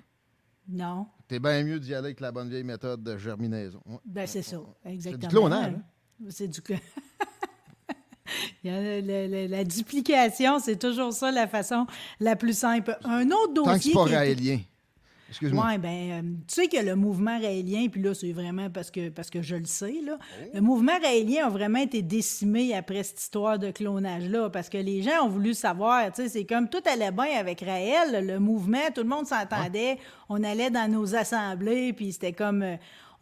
Non. 0.68 1.08
T'es 1.28 1.40
bien 1.40 1.64
mieux 1.64 1.80
d'y 1.80 1.94
aller 1.94 2.06
avec 2.08 2.20
la 2.20 2.32
bonne 2.32 2.50
vieille 2.50 2.64
méthode 2.64 3.04
de 3.04 3.18
germinaison. 3.18 3.82
Ben, 4.06 4.26
c'est 4.28 4.42
ça, 4.42 4.58
exactement. 4.86 5.52
hein? 5.52 5.74
C'est 6.30 6.48
du 6.48 6.62
clonage. 6.62 6.84
Il 8.64 8.72
y 8.72 8.74
a 8.74 8.82
le- 8.82 9.02
le- 9.06 9.28
le- 9.28 9.48
la 9.48 9.64
duplication, 9.64 10.58
c'est 10.60 10.78
toujours 10.80 11.14
ça 11.14 11.32
la 11.32 11.48
façon 11.48 11.86
la 12.20 12.36
plus 12.36 12.58
simple. 12.58 12.98
Un 13.04 13.30
autre 13.30 13.54
dossier. 13.54 13.94
Tant 13.94 14.04
que 14.06 14.10
c'est 14.10 14.12
pas 14.14 14.18
raélien. 14.18 14.60
Excuse-moi. 15.30 15.66
Oui, 15.70 15.78
ben, 15.80 16.12
euh, 16.12 16.22
tu 16.48 16.54
sais 16.62 16.68
que 16.68 16.78
le 16.86 16.96
mouvement 16.96 17.40
raélien, 17.40 17.88
puis 17.90 18.02
là, 18.02 18.14
c'est 18.14 18.32
vraiment 18.32 18.70
parce 18.70 18.92
que, 18.92 19.10
parce 19.10 19.30
que 19.30 19.42
je 19.42 19.56
le 19.56 19.66
sais, 19.66 19.96
là, 20.06 20.18
Oh. 20.20 20.50
le 20.54 20.62
mouvement 20.62 20.98
raélien 21.02 21.48
a 21.48 21.50
vraiment 21.50 21.80
été 21.80 22.02
décimé 22.02 22.76
après 22.76 23.02
cette 23.04 23.20
histoire 23.20 23.58
de 23.58 23.72
clonage-là, 23.72 24.50
parce 24.52 24.70
que 24.70 24.78
les 24.78 25.02
gens 25.02 25.24
ont 25.26 25.30
voulu 25.30 25.54
savoir, 25.54 26.12
tu 26.12 26.22
sais, 26.24 26.30
c'est 26.30 26.46
comme 26.46 26.70
tout 26.70 26.82
allait 26.86 27.12
bien 27.12 27.40
avec 27.40 27.62
Raël, 27.62 28.26
le 28.26 28.40
mouvement, 28.40 28.78
tout 28.94 29.02
le 29.02 29.10
monde 29.10 29.26
s'entendait, 29.26 29.98
on 30.30 30.44
allait 30.44 30.70
dans 30.70 30.90
nos 30.92 31.16
assemblées, 31.16 31.94
puis 31.94 32.14
c'était 32.14 32.34
comme... 32.34 32.62
euh, 32.62 32.76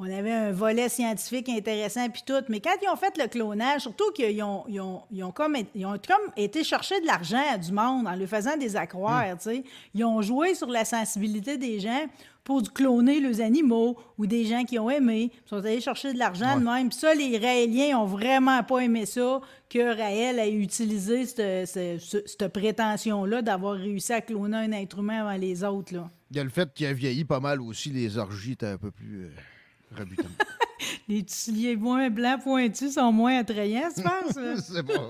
on 0.06 0.12
avait 0.18 0.32
un 0.32 0.52
volet 0.52 0.90
scientifique 0.90 1.48
intéressant 1.50 2.10
puis 2.10 2.24
tout, 2.26 2.42
mais 2.50 2.60
quand 2.60 2.76
ils 2.82 2.90
ont 2.90 2.96
fait 2.98 3.18
le 3.18 3.28
clonage, 3.28 3.82
surtout 3.82 4.12
qu'ils 4.14 4.42
ont, 4.44 4.66
ils 4.68 4.82
ont, 4.82 5.02
ils 5.12 5.24
ont 5.24 5.32
comme, 5.32 5.56
ils 5.74 5.86
ont 5.86 5.94
comme 6.06 6.32
été 6.36 6.64
chercher 6.64 7.00
de 7.02 7.06
l'argent 7.06 7.42
à 7.54 7.58
du 7.58 7.72
monde 7.72 8.08
en 8.08 8.16
lui 8.16 8.28
faisant 8.28 8.58
des 8.58 8.76
accroires, 8.76 9.38
tu 9.38 9.44
sais. 9.50 9.64
Ils 9.94 10.04
ont 10.04 10.22
joué 10.22 10.56
sur 10.56 10.68
la 10.68 10.84
sensibilité 10.86 11.58
des 11.58 11.80
gens 11.80 12.06
pour 12.44 12.62
cloner 12.74 13.22
les 13.22 13.40
animaux 13.40 13.96
ou 14.18 14.26
des 14.26 14.44
gens 14.44 14.66
qui 14.66 14.78
ont 14.78 14.90
aimé. 14.90 15.32
Ils 15.34 15.50
sont 15.50 15.58
allés 15.64 15.80
chercher 15.80 16.12
de 16.12 16.20
l'argent 16.20 16.60
de 16.60 16.66
même. 16.66 16.90
Puis 16.90 17.00
ça, 17.00 17.14
les 17.16 17.38
Raéliens 17.38 17.98
ont 18.00 18.06
vraiment 18.06 18.62
pas 18.64 18.80
aimé 18.80 19.06
ça, 19.06 19.40
que 19.70 19.96
Raël 19.98 20.38
ait 20.40 20.52
utilisé 20.52 21.26
cette, 21.26 21.66
cette- 21.70 22.02
cette- 22.02 22.28
cette 22.28 22.48
prétention-là 22.52 23.42
d'avoir 23.42 23.76
réussi 23.76 24.12
à 24.12 24.20
cloner 24.20 24.58
un 24.58 24.72
être 24.74 25.00
humain 25.00 25.22
avant 25.26 25.38
les 25.38 25.64
autres, 25.64 25.94
là. 25.94 26.10
Il 26.32 26.38
y 26.38 26.40
a 26.42 26.44
le 26.44 26.50
fait 26.50 26.68
qu'il 26.74 26.86
a 26.88 26.92
vieilli 26.94 27.24
pas 27.24 27.40
mal 27.40 27.62
aussi. 27.62 27.92
Les 27.92 28.18
orgies 28.18 28.54
étaient 28.54 28.66
un 28.66 28.78
peu 28.78 28.92
plus 28.92 29.30
euh. 30.00 30.06
Les 31.08 31.24
souliers 31.28 31.76
moins 31.76 32.10
blancs 32.10 32.44
pointus 32.44 32.94
sont 32.96 33.12
moins 33.12 33.40
attrayants, 33.40 33.90
tu 33.96 34.02
penses? 34.02 34.36
là? 34.36 34.56
C'est 34.62 34.84
pas. 34.84 35.10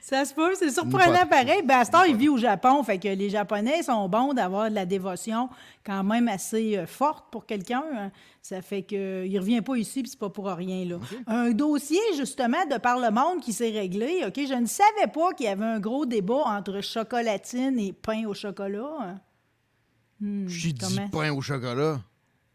Ça 0.00 0.24
se 0.24 0.32
peut, 0.34 0.54
c'est 0.54 0.70
surprenant 0.70 1.26
pareil. 1.28 1.62
Temps, 1.90 2.02
il 2.04 2.16
vit 2.16 2.28
au 2.28 2.36
Japon, 2.38 2.82
fait 2.84 2.98
que 2.98 3.08
les 3.08 3.28
Japonais 3.30 3.82
sont 3.82 4.08
bons 4.08 4.32
d'avoir 4.34 4.70
de 4.70 4.74
la 4.74 4.86
dévotion 4.86 5.48
quand 5.84 6.02
même 6.04 6.28
assez 6.28 6.76
euh, 6.76 6.86
forte 6.86 7.26
pour 7.30 7.44
quelqu'un. 7.44 7.82
hein. 7.94 8.10
Ça 8.40 8.62
fait 8.62 8.82
que 8.82 9.24
il 9.26 9.38
revient 9.38 9.62
pas 9.62 9.76
ici, 9.76 10.02
puis 10.02 10.10
c'est 10.10 10.18
pas 10.18 10.30
pour 10.30 10.46
rien. 10.46 10.84
Là. 10.84 10.98
Un 11.26 11.50
dossier, 11.50 12.00
justement, 12.16 12.64
de 12.70 12.78
par 12.78 12.98
le 12.98 13.10
monde 13.10 13.40
qui 13.40 13.52
s'est 13.52 13.70
réglé. 13.70 14.22
OK, 14.26 14.34
je 14.36 14.54
ne 14.54 14.66
savais 14.66 15.10
pas 15.12 15.32
qu'il 15.34 15.46
y 15.46 15.48
avait 15.48 15.64
un 15.64 15.80
gros 15.80 16.06
débat 16.06 16.42
entre 16.46 16.80
chocolatine 16.80 17.78
et 17.80 17.92
pain 17.92 18.24
au 18.26 18.34
chocolat. 18.34 18.90
hein. 19.00 19.20
Hmm, 20.20 20.46
J'ai 20.48 20.72
dit 20.72 20.98
pain 21.12 21.32
au 21.32 21.40
chocolat. 21.42 22.00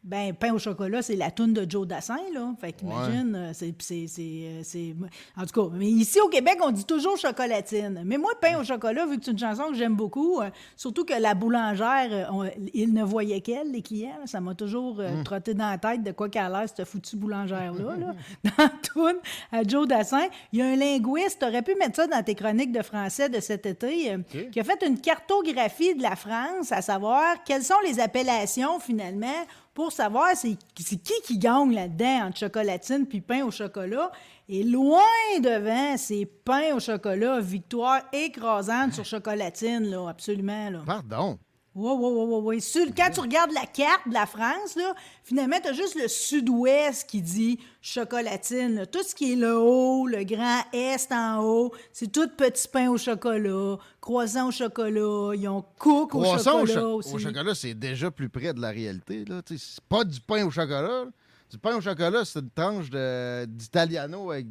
Ben, 0.04 0.34
pain 0.34 0.52
au 0.52 0.58
chocolat, 0.58 1.04
c'est 1.04 1.16
la 1.16 1.30
toune 1.30 1.54
de 1.54 1.70
Joe 1.70 1.86
Dassin, 1.86 2.18
là. 2.34 2.52
Fait 2.60 2.72
qu'imagine, 2.74 3.36
euh, 3.36 3.52
c'est, 3.54 3.72
c'est, 3.80 4.06
c'est, 4.08 4.22
euh, 4.24 4.62
c'est- 4.64 4.96
En 5.38 5.46
tout 5.46 5.70
cas, 5.70 5.76
mais 5.78 5.86
ici 5.88 6.20
au 6.20 6.28
Québec, 6.28 6.58
on 6.64 6.72
dit 6.72 6.86
toujours 6.86 7.18
chocolatine. 7.18 8.02
Mais 8.04 8.18
moi, 8.18 8.32
pain 8.42 8.60
au 8.60 8.64
chocolat, 8.64 9.06
vu 9.06 9.20
que 9.20 9.26
c'est 9.26 9.32
une 9.32 9.38
chanson 9.38 9.66
que 9.70 9.76
j'aime 9.76 9.96
beaucoup, 9.96 10.42
euh, 10.42 10.50
surtout 10.76 11.06
que 11.06 11.14
la 11.14 11.36
boulangère, 11.36 12.08
euh, 12.12 12.24
on- 12.32 12.50
il 12.74 12.94
ne 12.94 13.04
voyait 13.04 13.42
qu'elle, 13.42 13.72
les 13.72 13.84
clients, 13.84 14.16
là, 14.20 14.26
ça 14.26 14.42
m'a 14.42 14.56
toujours 14.56 15.00
euh, 15.00 15.22
trotté 15.24 15.54
dans 15.54 15.70
la 15.70 15.78
tête 15.78 16.02
de 16.02 16.12
quoi 16.12 16.30
qu'elle 16.30 16.46
a 16.46 16.50
l'air, 16.50 16.66
cette 16.76 16.88
foutue 16.88 17.16
boulangère-là, 17.18 17.96
là. 17.96 18.16
Dans 18.44 18.64
la 18.64 18.70
toune 18.70 19.20
à 19.52 19.62
Joe 19.64 19.88
Dassin. 19.88 20.26
Il 20.52 20.60
y 20.60 20.62
a 20.64 20.66
un 20.66 20.76
linguiste, 20.78 21.38
tu 21.42 21.46
aurais 21.46 21.62
pu 21.62 21.76
mettre 21.76 21.98
ça 21.98 22.08
dans 22.08 22.24
tes 22.24 22.34
chroniques 22.34 22.72
de 22.72 22.82
français 22.82 23.30
de 23.30 23.40
cet 23.40 23.68
été, 23.68 24.14
euh, 24.14 24.18
qui 24.52 24.60
a 24.60 24.64
fait 24.64 24.84
une 24.84 25.00
cartographie 25.00 25.94
de 25.94 26.02
la 26.02 26.16
France, 26.16 26.72
à 26.72 26.82
savoir 26.82 27.44
quelles 27.46 27.64
sont 27.64 27.80
les 27.86 28.00
appellations, 28.00 28.80
finalement, 28.80 29.28
pour 29.82 29.92
savoir 29.92 30.28
c'est 30.36 30.58
c'est 30.78 31.02
qui 31.02 31.14
qui 31.24 31.40
gagne 31.40 31.74
là-dedans 31.74 32.28
entre 32.28 32.38
chocolatine 32.38 33.08
puis 33.08 33.20
pain 33.20 33.44
au 33.44 33.50
chocolat. 33.50 34.12
Et 34.48 34.64
loin 34.64 35.02
devant, 35.42 35.98
c'est 35.98 36.26
pain 36.26 36.76
au 36.76 36.80
chocolat, 36.80 37.40
victoire 37.40 38.02
écrasante 38.14 38.94
sur 38.94 39.06
chocolatine, 39.06 39.90
là, 39.90 40.08
absolument. 40.08 40.70
Là. 40.70 40.80
Pardon. 40.86 41.40
Oui, 41.74 41.94
oui, 41.98 42.12
oui, 42.28 42.40
oui. 42.44 42.62
Sur- 42.62 42.94
quand 42.94 43.10
tu 43.14 43.22
regardes 43.22 43.54
la 43.54 43.66
carte 43.66 44.06
de 44.08 44.14
la 44.14 44.26
France, 44.26 44.76
là, 44.76 44.94
finalement, 45.24 45.56
tu 45.64 45.70
as 45.70 45.74
juste 45.74 45.96
le 45.96 46.10
sud-ouest 46.10 47.08
qui 47.10 47.22
dit 47.22 47.60
chocolatine. 47.82 48.76
là. 48.76 48.86
Tout 48.86 49.04
ce 49.04 49.16
qui 49.16 49.32
est 49.34 49.36
le 49.38 49.58
haut, 49.58 50.06
le 50.06 50.24
grand 50.26 50.62
est 50.74 51.12
en 51.14 51.42
haut, 51.42 51.72
c'est 51.94 52.12
tout 52.12 52.28
petit 52.28 52.68
pain 52.68 52.90
au 52.90 52.98
chocolat, 52.98 53.78
croissant 54.02 54.50
au 54.50 54.52
chocolat, 54.52 55.32
ils 55.36 55.48
ont 55.48 55.64
cook 55.80 56.14
au 56.14 56.20
Croissant 56.20 56.62
au, 56.62 56.66
chocolat 56.66 56.82
cho- 56.82 56.96
aussi. 56.98 57.14
au 57.16 57.18
chocolat, 57.20 57.56
c'est 57.56 57.74
déjà 57.74 58.12
plus 58.12 58.28
près 58.28 58.54
de 58.54 58.60
la 58.60 58.70
réalité. 58.72 59.24
C'est 59.58 59.80
pas 59.88 60.04
du 60.04 60.20
pain 60.20 60.46
au 60.46 60.52
chocolat. 60.52 61.06
Du 61.50 61.58
pain 61.58 61.76
au 61.78 61.82
chocolat, 61.82 62.26
c'est 62.26 62.40
une 62.40 62.50
tranche 62.50 62.90
d'italiano 63.48 64.32
avec 64.32 64.46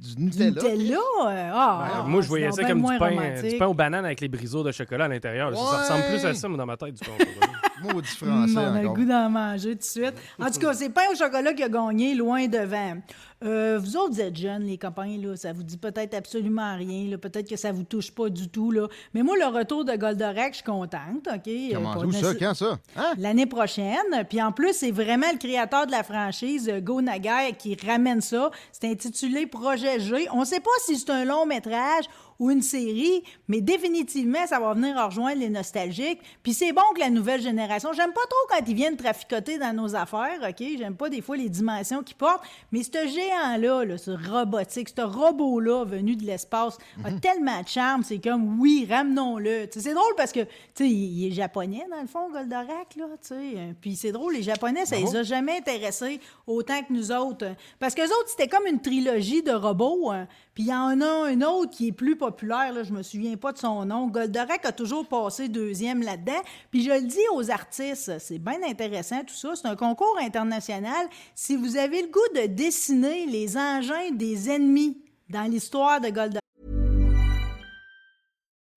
du 0.00 0.22
Nutella. 0.22 0.50
Nutella? 0.50 0.96
euh, 0.96 1.50
ah, 1.52 1.84
Ben, 1.88 2.00
ah, 2.00 2.04
moi, 2.06 2.20
je 2.22 2.28
voyais 2.28 2.50
ça 2.52 2.64
comme 2.64 2.82
du 2.82 2.98
pain, 2.98 3.16
euh, 3.18 3.42
du 3.50 3.58
pain 3.58 3.66
aux 3.66 3.74
bananes 3.74 4.04
avec 4.04 4.20
les 4.20 4.28
briseaux 4.28 4.62
de 4.62 4.72
chocolat 4.72 5.06
à 5.06 5.08
l'intérieur. 5.08 5.56
Ça, 5.56 5.78
ressemble 5.82 6.04
plus 6.04 6.24
à 6.24 6.34
ça, 6.34 6.48
moi, 6.48 6.58
dans 6.58 6.66
ma 6.66 6.76
tête, 6.76 6.94
du 6.94 7.00
pain 7.00 7.12
au 7.14 7.18
chocolat. 7.18 7.52
Maudit 7.82 8.08
français 8.08 8.54
on 8.56 8.74
a 8.74 8.82
le 8.82 8.88
goût 8.88 9.04
d'en 9.04 9.28
manger 9.28 9.72
tout 9.72 9.78
de 9.78 9.82
suite. 9.82 10.14
En 10.40 10.50
tout 10.50 10.60
cas, 10.60 10.72
c'est 10.72 10.88
pain 10.90 11.02
au 11.12 11.16
chocolat 11.16 11.52
qui 11.52 11.62
a 11.62 11.68
gagné 11.68 12.14
loin 12.14 12.46
devant. 12.46 12.96
Euh, 13.44 13.78
vous 13.78 13.96
autres, 13.96 14.14
vous 14.14 14.20
êtes 14.20 14.36
jeunes, 14.36 14.64
les 14.64 14.78
copains, 14.78 15.18
là, 15.18 15.36
ça 15.36 15.52
vous 15.52 15.62
dit 15.62 15.76
peut-être 15.76 16.14
absolument 16.14 16.74
rien. 16.76 17.16
Peut-être 17.18 17.48
que 17.48 17.56
ça 17.56 17.70
vous 17.70 17.82
touche 17.84 18.10
pas 18.10 18.30
du 18.30 18.48
tout. 18.48 18.70
Là. 18.70 18.88
Mais 19.14 19.22
moi, 19.22 19.36
le 19.36 19.46
retour 19.46 19.84
de 19.84 19.94
Goldorak, 19.94 20.52
je 20.52 20.56
suis 20.56 20.64
contente. 20.64 21.28
OK? 21.32 21.46
Euh, 21.46 21.74
Comment 21.74 21.98
où 21.98 22.12
ça? 22.12 22.34
Quand 22.34 22.54
ça? 22.54 22.78
Hein? 22.96 23.12
L'année 23.18 23.46
prochaine. 23.46 24.24
Puis 24.28 24.40
en 24.40 24.52
plus, 24.52 24.72
c'est 24.72 24.90
vraiment 24.90 25.30
le 25.32 25.38
créateur 25.38 25.86
de 25.86 25.92
la 25.92 26.02
franchise, 26.02 26.68
euh, 26.68 26.80
Go 26.80 27.02
Nagai, 27.02 27.54
qui 27.58 27.76
ramène 27.86 28.20
ça. 28.20 28.50
C'est 28.72 28.90
intitulé 28.90 29.46
Projet 29.46 30.00
G. 30.00 30.28
On 30.32 30.40
ne 30.40 30.44
sait 30.46 30.60
pas 30.60 30.70
si 30.84 30.96
c'est 30.96 31.10
un 31.10 31.24
long 31.24 31.44
métrage 31.46 32.06
ou 32.38 32.50
une 32.50 32.62
série, 32.62 33.22
mais 33.48 33.60
définitivement, 33.60 34.46
ça 34.46 34.58
va 34.58 34.74
venir 34.74 34.96
rejoindre 35.04 35.40
les 35.40 35.48
nostalgiques. 35.48 36.20
Puis 36.42 36.52
c'est 36.54 36.72
bon 36.72 36.82
que 36.94 37.00
la 37.00 37.10
nouvelle 37.10 37.40
génération, 37.40 37.92
j'aime 37.92 38.12
pas 38.12 38.26
trop 38.28 38.46
quand 38.48 38.64
ils 38.66 38.74
viennent 38.74 38.96
traficoter 38.96 39.58
dans 39.58 39.72
nos 39.74 39.94
affaires, 39.94 40.38
OK? 40.48 40.64
J'aime 40.78 40.96
pas 40.96 41.08
des 41.08 41.20
fois 41.22 41.36
les 41.36 41.48
dimensions 41.48 42.02
qu'ils 42.02 42.16
portent, 42.16 42.44
mais 42.72 42.82
ce 42.82 43.06
géant-là, 43.06 43.84
là, 43.84 43.98
ce 43.98 44.10
robotique, 44.10 44.88
ce 44.88 45.02
robot-là 45.02 45.84
venu 45.84 46.16
de 46.16 46.24
l'espace, 46.24 46.78
a 47.04 47.12
tellement 47.12 47.62
de 47.62 47.68
charme, 47.68 48.02
c'est 48.02 48.18
comme, 48.18 48.60
oui, 48.60 48.86
ramenons-le. 48.88 49.66
C'est 49.70 49.94
drôle 49.94 50.14
parce 50.16 50.32
que, 50.32 50.40
tu 50.40 50.48
sais, 50.74 50.88
il 50.88 51.26
est 51.28 51.32
japonais, 51.32 51.86
dans 51.90 52.00
le 52.00 52.06
fond, 52.06 52.30
Goldorak, 52.30 52.96
là, 52.96 53.06
tu 53.20 53.28
sais. 53.28 53.34
Euh, 53.56 53.72
Puis 53.80 53.96
c'est 53.96 54.12
drôle, 54.12 54.34
les 54.34 54.42
Japonais, 54.42 54.86
ça 54.86 54.96
les 54.96 55.16
a 55.16 55.22
jamais 55.22 55.58
intéressés 55.58 56.20
autant 56.46 56.80
que 56.82 56.92
nous 56.92 57.12
autres. 57.12 57.46
Parce 57.78 57.94
que 57.94 58.02
autres, 58.02 58.28
c'était 58.28 58.48
comme 58.48 58.66
une 58.66 58.80
trilogie 58.80 59.42
de 59.42 59.52
robots. 59.52 60.10
hein. 60.10 60.26
Puis 60.56 60.64
il 60.64 60.68
y 60.70 60.74
en 60.74 61.02
a 61.02 61.28
un 61.28 61.42
autre 61.42 61.70
qui 61.70 61.88
est 61.88 61.92
plus 61.92 62.16
populaire, 62.16 62.72
là, 62.72 62.82
je 62.82 62.90
me 62.90 63.02
souviens 63.02 63.36
pas 63.36 63.52
de 63.52 63.58
son 63.58 63.84
nom. 63.84 64.06
Goldorak 64.06 64.64
a 64.64 64.72
toujours 64.72 65.06
passé 65.06 65.48
deuxième 65.48 66.02
là-dedans. 66.02 66.40
Puis 66.70 66.82
je 66.82 66.92
le 66.92 67.02
dis 67.02 67.20
aux 67.34 67.50
artistes, 67.50 68.18
c'est 68.18 68.38
bien 68.38 68.62
intéressant 68.66 69.20
tout 69.20 69.34
ça. 69.34 69.54
C'est 69.54 69.68
un 69.68 69.76
concours 69.76 70.16
international. 70.18 71.08
Si 71.34 71.56
vous 71.56 71.76
avez 71.76 72.00
le 72.00 72.08
goût 72.08 72.40
de 72.40 72.46
dessiner 72.46 73.26
les 73.26 73.58
engins 73.58 74.10
des 74.12 74.48
ennemis 74.48 74.96
dans 75.28 75.42
l'histoire 75.42 76.00
de 76.00 76.08
Goldorak, 76.08 76.45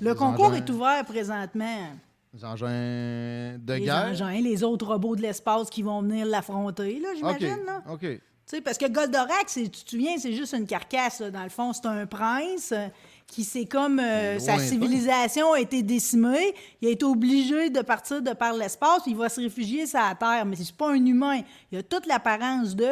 Le 0.00 0.14
concours 0.14 0.46
engins. 0.46 0.56
est 0.56 0.70
ouvert 0.70 1.04
présentement. 1.04 1.88
Les 2.34 2.44
engins 2.44 3.56
de 3.58 3.72
Les 3.74 3.80
guerre? 3.80 4.08
engins, 4.10 4.40
les 4.40 4.62
autres 4.62 4.86
robots 4.86 5.16
de 5.16 5.22
l'espace 5.22 5.70
qui 5.70 5.82
vont 5.82 6.02
venir 6.02 6.26
l'affronter, 6.26 7.00
là, 7.00 7.08
OK. 7.10 7.16
j'imagine. 7.16 7.64
là. 7.66 7.82
OK. 7.90 8.00
Tu 8.00 8.56
sais, 8.56 8.60
parce 8.62 8.78
que 8.78 8.86
Goldorak, 8.88 9.46
tu 9.52 9.68
te 9.68 9.90
souviens, 9.90 10.16
c'est 10.16 10.32
juste 10.32 10.54
une 10.54 10.66
carcasse. 10.66 11.20
là. 11.20 11.30
Dans 11.30 11.42
le 11.42 11.50
fond, 11.50 11.74
c'est 11.74 11.84
un 11.86 12.06
prince 12.06 12.72
euh, 12.72 12.86
qui, 13.26 13.44
c'est 13.44 13.66
comme 13.66 13.98
euh, 14.00 14.38
sa 14.38 14.52
lointain. 14.56 14.66
civilisation 14.68 15.52
a 15.52 15.60
été 15.60 15.82
décimée. 15.82 16.54
Il 16.80 16.88
a 16.88 16.90
été 16.92 17.04
obligé 17.04 17.68
de 17.68 17.82
partir 17.82 18.22
de 18.22 18.32
par 18.32 18.54
l'espace. 18.54 19.02
Il 19.06 19.16
va 19.16 19.28
se 19.28 19.38
réfugier 19.42 19.86
sur 19.86 19.98
la 19.98 20.14
Terre. 20.14 20.46
Mais 20.46 20.56
c'est 20.56 20.74
pas 20.74 20.90
un 20.92 21.04
humain. 21.04 21.40
Il 21.70 21.78
a 21.78 21.82
toute 21.82 22.06
l'apparence 22.06 22.74
de. 22.74 22.88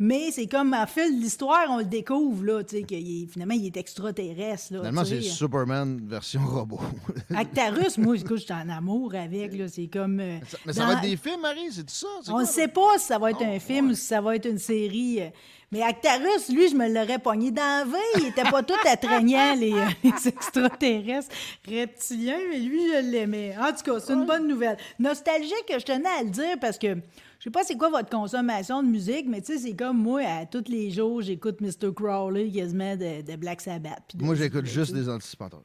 Mais 0.00 0.32
c'est 0.32 0.48
comme, 0.48 0.74
à 0.74 0.86
fil 0.88 1.16
de 1.16 1.22
l'histoire, 1.22 1.66
on 1.70 1.78
le 1.78 1.84
découvre, 1.84 2.42
là, 2.44 2.64
tu 2.64 2.78
sais, 2.78 2.82
qu'il 2.82 2.98
est- 3.22 3.26
finalement, 3.32 3.54
il 3.54 3.66
est 3.66 3.76
extraterrestre. 3.76 4.72
Là, 4.72 4.78
Finalement, 4.80 5.04
c'est. 5.04 5.20
Superman 5.22 6.00
version 6.04 6.40
robot. 6.44 6.80
Actarus, 7.34 7.96
moi, 7.98 8.16
écoute, 8.16 8.38
je 8.38 8.44
suis 8.44 8.52
en 8.52 8.68
amour 8.68 9.14
avec. 9.14 9.56
là. 9.56 9.68
C'est 9.68 9.86
comme. 9.86 10.18
euh, 10.18 10.38
Mais 10.66 10.72
ça 10.72 10.80
dans- 10.80 10.86
va 10.88 10.92
être 10.94 11.02
des 11.02 11.16
films, 11.16 11.40
Marie? 11.42 11.68
C'est 11.70 11.84
tout 11.84 11.94
ça? 11.94 12.08
On 12.28 12.40
ne 12.40 12.44
sait 12.44 12.66
pas 12.68 12.98
si 12.98 13.06
ça 13.06 13.18
va 13.18 13.30
être 13.30 13.38
Oh, 13.40 13.44
un 13.46 13.60
film 13.60 13.86
ouais. 13.86 13.92
ou 13.92 13.94
si 13.94 14.02
ça 14.02 14.20
va 14.20 14.34
être 14.34 14.46
une 14.48 14.58
série. 14.58 15.20
euh. 15.22 15.28
Mais 15.70 15.82
Actarus, 15.82 16.48
lui, 16.50 16.68
je 16.68 16.74
me 16.76 16.88
l'aurais 16.92 17.18
pogné 17.18 17.50
dans 17.52 17.62
la 17.62 17.84
veille. 17.84 18.22
Il 18.24 18.26
était 18.28 18.48
pas 18.48 18.62
tout 18.62 18.74
attrayant, 18.86 19.54
les, 19.56 19.72
euh, 19.72 19.84
les 20.04 20.28
extraterrestres 20.28 21.34
reptiliens, 21.68 22.38
mais 22.50 22.58
lui, 22.60 22.80
je 22.88 23.10
l'aimais. 23.10 23.54
En 23.58 23.72
tout 23.72 23.82
cas, 23.92 24.00
c'est 24.00 24.12
une 24.12 24.26
bonne 24.26 24.46
nouvelle. 24.48 24.76
Nostalgique, 24.98 25.72
je 25.72 25.84
tenais 25.84 26.08
à 26.20 26.22
le 26.22 26.30
dire 26.30 26.58
parce 26.60 26.78
que 26.78 26.96
je 27.44 27.50
sais 27.50 27.52
pas 27.52 27.62
c'est 27.62 27.76
quoi 27.76 27.90
votre 27.90 28.08
consommation 28.08 28.82
de 28.82 28.88
musique, 28.88 29.26
mais 29.28 29.42
tu 29.42 29.52
sais, 29.52 29.58
c'est 29.58 29.76
comme 29.76 29.98
moi, 29.98 30.22
à 30.22 30.46
tous 30.46 30.64
les 30.68 30.90
jours, 30.90 31.20
j'écoute 31.20 31.60
Mr. 31.60 31.92
Crowley 31.94 32.50
quasiment 32.50 32.96
de, 32.96 33.20
de 33.20 33.36
Black 33.36 33.60
Sabbath. 33.60 34.00
de- 34.14 34.24
Moi, 34.24 34.34
j'écoute 34.34 34.64
juste 34.64 34.94
des 34.94 35.08
anticipateurs. 35.10 35.62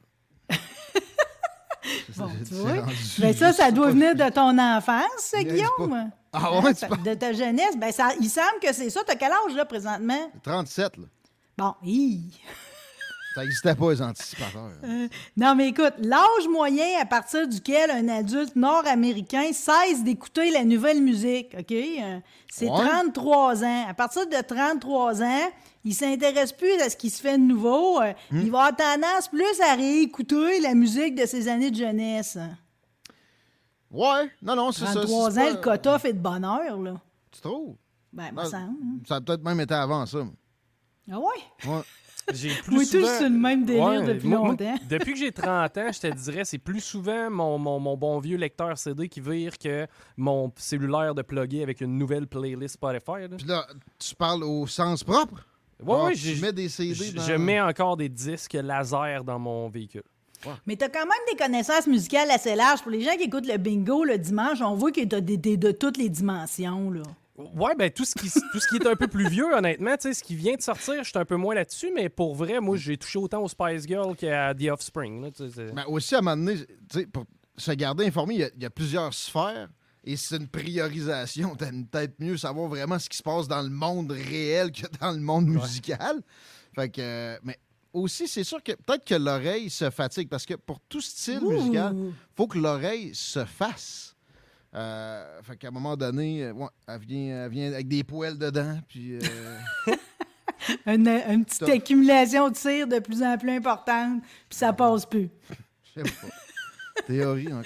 Bon, 2.16 2.28
tu 2.46 2.54
vois. 2.54 2.82
rendu 2.82 2.94
Ben 3.18 3.32
ça, 3.34 3.52
ça 3.52 3.70
doit 3.70 3.90
venir 3.90 4.14
de 4.14 4.28
ton 4.30 4.58
enfance, 4.58 5.34
Guillaume? 5.38 6.10
Ah 6.32 6.50
Hein, 6.52 6.62
ouais, 6.62 6.74
tu 6.74 6.86
parles- 6.86 7.02
De 7.02 7.14
ta 7.14 7.32
jeunesse, 7.32 7.76
ben 7.78 7.90
ça, 7.90 8.10
il 8.20 8.28
semble 8.28 8.60
que 8.62 8.72
c'est 8.74 8.90
ça. 8.90 9.00
T'as 9.06 9.14
quel 9.16 9.32
âge, 9.32 9.54
là, 9.56 9.64
présentement? 9.64 10.30
37, 10.42 10.98
là. 10.98 11.04
Bon, 11.56 11.74
hi. 11.82 12.20
Ça 13.34 13.42
n'existait 13.42 13.74
pas, 13.76 13.90
les 13.92 14.02
anticipateurs. 14.02 14.70
Non, 15.36 15.54
mais 15.54 15.68
écoute, 15.68 15.94
l'âge 15.98 16.48
moyen 16.50 17.00
à 17.00 17.04
partir 17.06 17.46
duquel 17.46 17.90
un 17.90 18.08
adulte 18.08 18.56
nord-américain 18.56 19.52
cesse 19.52 20.02
d'écouter 20.02 20.50
la 20.50 20.64
nouvelle 20.64 21.00
musique, 21.00 21.54
OK? 21.58 21.70
Euh, 21.72 22.18
C'est 22.52 22.68
Ouais. 22.68 22.76
33 22.84 23.62
ans. 23.64 23.86
À 23.88 23.94
partir 23.94 24.26
de 24.26 24.40
33 24.42 25.22
ans, 25.22 25.50
il 25.84 25.94
s'intéresse 25.94 26.52
plus 26.52 26.72
à 26.80 26.90
ce 26.90 26.96
qui 26.96 27.08
se 27.10 27.20
fait 27.22 27.38
de 27.38 27.42
nouveau. 27.44 28.00
Euh, 28.00 28.12
Hmm. 28.32 28.40
Il 28.40 28.50
va 28.50 28.64
avoir 28.64 28.76
tendance 28.76 29.28
plus 29.28 29.60
à 29.60 29.74
réécouter 29.76 30.58
la 30.60 30.74
musique 30.74 31.14
de 31.14 31.26
ses 31.26 31.46
années 31.46 31.70
de 31.70 31.76
jeunesse. 31.76 32.36
Ouais, 33.90 34.30
non, 34.42 34.54
non, 34.56 34.72
c'est 34.72 34.84
ça. 34.86 34.92
33 34.92 35.30
c'est 35.30 35.38
ans, 35.40 35.44
pas- 35.44 35.50
le 35.50 35.56
quota 35.56 35.98
fait 35.98 36.12
de 36.12 36.18
bonheur, 36.18 36.80
là. 36.80 37.00
Tu 37.30 37.40
trouves? 37.40 37.76
Ben, 38.12 38.32
me 38.32 38.40
Ah, 38.40 38.46
semble. 38.46 38.76
Ça 39.08 39.16
a 39.16 39.20
peut-être 39.20 39.42
même 39.44 39.60
été 39.60 39.74
avant 39.74 40.04
ça. 40.06 40.18
Ah 41.10 41.18
ouais? 41.18 41.26
Ouais. 41.66 41.82
J'ai 42.34 42.50
plus 42.50 42.74
Moi, 42.74 42.84
souvent... 42.84 43.06
tous 43.06 43.14
sur 43.18 43.28
le 43.28 43.36
même 43.36 43.64
délire 43.64 44.04
depuis 44.04 44.28
moi- 44.28 44.38
moi, 44.38 44.48
longtemps. 44.50 44.74
depuis 44.88 45.12
que 45.14 45.18
j'ai 45.18 45.32
30 45.32 45.76
ans, 45.78 45.90
je 45.92 46.00
te 46.00 46.06
dirais, 46.14 46.44
c'est 46.44 46.58
plus 46.58 46.80
souvent 46.80 47.30
mon, 47.30 47.58
mon, 47.58 47.78
mon 47.80 47.96
bon 47.96 48.18
vieux 48.20 48.36
lecteur 48.36 48.76
CD 48.78 49.08
qui 49.08 49.20
vire 49.20 49.56
que 49.58 49.86
mon 50.16 50.52
cellulaire 50.56 51.14
de 51.14 51.22
plugger 51.22 51.62
avec 51.62 51.80
une 51.80 51.96
nouvelle 51.98 52.26
playlist 52.26 52.74
Spotify. 52.74 53.22
là. 53.22 53.36
Puis 53.36 53.46
là, 53.46 53.66
tu 53.98 54.14
parles 54.14 54.44
au 54.44 54.66
sens 54.66 55.02
propre? 55.04 55.46
Ouais, 55.82 56.12
tu 56.12 56.18
j'ai- 56.18 56.40
mets 56.42 56.52
des 56.52 56.68
CD 56.68 56.94
je, 56.94 57.12
dans... 57.16 57.22
je 57.22 57.32
mets 57.34 57.60
encore 57.60 57.96
des 57.96 58.08
disques 58.08 58.52
laser 58.54 59.24
dans 59.24 59.38
mon 59.38 59.68
véhicule. 59.70 60.02
Mais 60.66 60.74
t'as 60.76 60.88
quand 60.88 61.00
même 61.04 61.10
des 61.30 61.36
connaissances 61.36 61.86
musicales 61.86 62.30
assez 62.30 62.54
larges. 62.54 62.80
Pour 62.80 62.90
les 62.90 63.02
gens 63.02 63.14
qui 63.16 63.24
écoutent 63.24 63.46
le 63.46 63.58
bingo 63.58 64.04
le 64.04 64.16
dimanche, 64.16 64.62
on 64.62 64.74
voit 64.74 64.90
que 64.90 65.04
t'as 65.04 65.20
des, 65.20 65.36
des- 65.36 65.56
de 65.58 65.70
toutes 65.70 65.98
les 65.98 66.08
dimensions, 66.08 66.90
là. 66.90 67.02
Ouais, 67.54 67.74
ben 67.76 67.90
tout 67.90 68.04
ce 68.04 68.14
qui, 68.14 68.30
tout 68.30 68.60
ce 68.60 68.68
qui 68.68 68.76
est 68.76 68.86
un 68.86 68.96
peu 68.96 69.08
plus 69.08 69.28
vieux, 69.28 69.52
honnêtement, 69.54 69.96
tu 69.96 70.02
sais, 70.08 70.14
ce 70.14 70.22
qui 70.22 70.34
vient 70.36 70.54
de 70.54 70.62
sortir, 70.62 71.02
je 71.04 71.08
suis 71.10 71.18
un 71.18 71.24
peu 71.24 71.36
moins 71.36 71.54
là-dessus, 71.54 71.90
mais 71.94 72.08
pour 72.08 72.34
vrai, 72.34 72.60
moi, 72.60 72.76
j'ai 72.76 72.96
touché 72.96 73.18
autant 73.18 73.42
aux 73.42 73.48
Spice 73.48 73.86
Girls 73.86 74.16
qu'à 74.16 74.54
The 74.54 74.68
Offspring. 74.70 75.22
là, 75.22 75.30
Mais 75.74 75.84
aussi, 75.86 76.14
à 76.14 76.18
un 76.18 76.22
moment 76.22 76.36
donné, 76.44 77.06
pour 77.06 77.24
se 77.56 77.72
garder 77.72 78.06
informé, 78.06 78.34
il 78.34 78.40
y 78.40 78.44
a- 78.44 78.50
il 78.56 78.62
y, 78.62 78.66
a 78.66 78.70
plusieurs 78.70 79.12
sphères 79.14 79.68
et 80.04 80.16
c'est 80.16 80.36
une 80.36 80.48
priorisation. 80.48 81.54
T'aimes 81.56 81.86
peut-être 81.86 82.14
mieux 82.18 82.36
savoir 82.36 82.68
vraiment 82.68 82.98
ce 82.98 83.08
qui 83.08 83.16
se 83.18 83.22
passe 83.22 83.48
dans 83.48 83.62
le 83.62 83.68
monde 83.70 84.12
réel 84.12 84.72
que 84.72 84.86
dans 85.00 85.12
le 85.12 85.20
monde 85.20 85.46
musical. 85.46 86.20
Fait 86.74 86.88
que, 86.88 87.00
euh, 87.00 87.38
mais 87.42 87.58
aussi, 87.92 88.28
c'est 88.28 88.44
sûr 88.44 88.62
que 88.62 88.72
peut-être 88.72 89.04
que 89.04 89.14
l'oreille 89.16 89.68
se 89.68 89.90
fatigue 89.90 90.28
parce 90.28 90.46
que 90.46 90.54
pour 90.54 90.80
tout 90.88 91.00
style 91.00 91.40
musical, 91.58 91.94
faut 92.36 92.46
que 92.46 92.58
l'oreille 92.58 93.10
se 93.14 93.44
fasse. 93.44 94.16
Euh, 94.74 95.42
fait 95.42 95.56
qu'à 95.56 95.68
un 95.68 95.72
moment 95.72 95.96
donné, 95.96 96.44
euh, 96.44 96.52
ouais, 96.52 96.68
elle, 96.86 97.00
vient, 97.00 97.44
elle 97.44 97.50
vient 97.50 97.72
avec 97.72 97.88
des 97.88 98.04
poils 98.04 98.38
dedans, 98.38 98.78
puis... 98.88 99.14
euh, 99.14 99.58
Une, 100.86 101.08
une 101.08 101.44
petite 101.44 101.62
accumulation 101.62 102.50
de 102.50 102.56
cire 102.56 102.86
de 102.86 102.98
plus 102.98 103.22
en 103.22 103.36
plus 103.38 103.50
importante, 103.50 104.22
puis 104.22 104.58
ça 104.58 104.72
passe 104.72 105.06
plus. 105.06 105.30
je 105.96 106.02
sais 106.02 106.10
pas. 106.10 107.02
Théorie 107.06 107.48
encore. 107.48 107.64